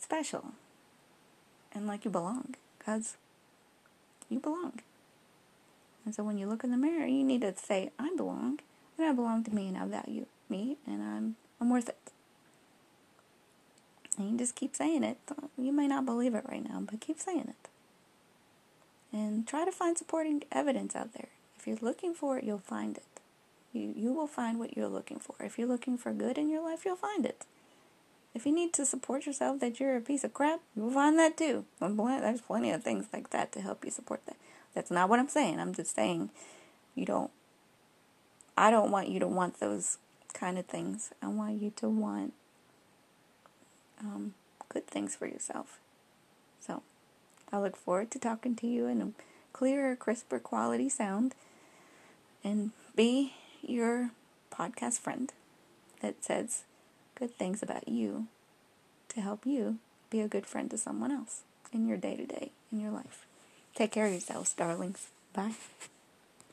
special 0.00 0.46
and 1.72 1.86
like 1.86 2.04
you 2.04 2.10
belong, 2.10 2.56
because 2.76 3.14
you 4.34 4.40
belong. 4.40 4.80
And 6.04 6.14
so 6.14 6.22
when 6.22 6.36
you 6.36 6.46
look 6.46 6.64
in 6.64 6.70
the 6.70 6.76
mirror, 6.76 7.06
you 7.06 7.24
need 7.24 7.40
to 7.40 7.54
say, 7.56 7.90
I 7.98 8.10
belong, 8.14 8.60
and 8.98 9.06
I 9.06 9.12
belong 9.12 9.44
to 9.44 9.54
me, 9.54 9.68
and 9.68 9.78
I 9.78 9.86
value 9.86 10.26
me, 10.48 10.76
and 10.86 11.02
I'm 11.02 11.36
I'm 11.60 11.70
worth 11.70 11.88
it. 11.88 11.96
And 14.18 14.30
you 14.30 14.38
just 14.38 14.54
keep 14.54 14.76
saying 14.76 15.02
it. 15.02 15.18
You 15.56 15.72
may 15.72 15.86
not 15.86 16.04
believe 16.04 16.34
it 16.34 16.44
right 16.48 16.62
now, 16.62 16.80
but 16.80 17.00
keep 17.00 17.18
saying 17.18 17.48
it. 17.48 17.68
And 19.12 19.46
try 19.46 19.64
to 19.64 19.72
find 19.72 19.96
supporting 19.96 20.42
evidence 20.52 20.94
out 20.94 21.14
there. 21.14 21.28
If 21.58 21.66
you're 21.66 21.78
looking 21.80 22.14
for 22.14 22.38
it, 22.38 22.44
you'll 22.44 22.58
find 22.58 22.96
it. 22.96 23.20
You, 23.72 23.92
you 23.96 24.12
will 24.12 24.26
find 24.26 24.58
what 24.58 24.76
you're 24.76 24.88
looking 24.88 25.18
for. 25.18 25.34
If 25.40 25.58
you're 25.58 25.68
looking 25.68 25.96
for 25.96 26.12
good 26.12 26.38
in 26.38 26.48
your 26.48 26.62
life, 26.62 26.84
you'll 26.84 26.96
find 26.96 27.24
it. 27.24 27.44
If 28.34 28.44
you 28.46 28.52
need 28.52 28.72
to 28.74 28.84
support 28.84 29.26
yourself 29.26 29.60
that 29.60 29.78
you're 29.78 29.96
a 29.96 30.00
piece 30.00 30.24
of 30.24 30.34
crap, 30.34 30.60
you'll 30.74 30.90
find 30.90 31.18
that 31.18 31.36
too. 31.36 31.64
There's 31.80 32.40
plenty 32.40 32.70
of 32.72 32.82
things 32.82 33.06
like 33.12 33.30
that 33.30 33.52
to 33.52 33.60
help 33.60 33.84
you 33.84 33.90
support 33.90 34.26
that. 34.26 34.36
That's 34.74 34.90
not 34.90 35.08
what 35.08 35.20
I'm 35.20 35.28
saying. 35.28 35.60
I'm 35.60 35.72
just 35.72 35.94
saying 35.94 36.30
you 36.96 37.06
don't, 37.06 37.30
I 38.56 38.70
don't 38.70 38.90
want 38.90 39.08
you 39.08 39.20
to 39.20 39.28
want 39.28 39.60
those 39.60 39.98
kind 40.32 40.58
of 40.58 40.66
things. 40.66 41.12
I 41.22 41.28
want 41.28 41.62
you 41.62 41.72
to 41.76 41.88
want 41.88 42.32
um, 44.00 44.34
good 44.68 44.86
things 44.88 45.14
for 45.14 45.26
yourself. 45.26 45.78
So 46.58 46.82
I 47.52 47.58
look 47.58 47.76
forward 47.76 48.10
to 48.12 48.18
talking 48.18 48.56
to 48.56 48.66
you 48.66 48.86
in 48.88 49.00
a 49.00 49.10
clearer, 49.52 49.94
crisper 49.94 50.40
quality 50.40 50.88
sound 50.88 51.36
and 52.42 52.72
be 52.96 53.34
your 53.62 54.10
podcast 54.52 54.98
friend 54.98 55.32
that 56.02 56.24
says 56.24 56.64
good 57.14 57.36
things 57.36 57.62
about 57.62 57.88
you 57.88 58.26
to 59.08 59.20
help 59.20 59.46
you 59.46 59.78
be 60.10 60.20
a 60.20 60.28
good 60.28 60.46
friend 60.46 60.70
to 60.70 60.78
someone 60.78 61.12
else 61.12 61.42
in 61.72 61.86
your 61.86 61.98
day 61.98 62.16
to 62.16 62.26
day, 62.26 62.50
in 62.72 62.80
your 62.80 62.90
life. 62.90 63.26
Take 63.74 63.92
care 63.92 64.06
of 64.06 64.12
yourselves, 64.12 64.52
darlings. 64.52 65.08
Bye. 65.32 65.54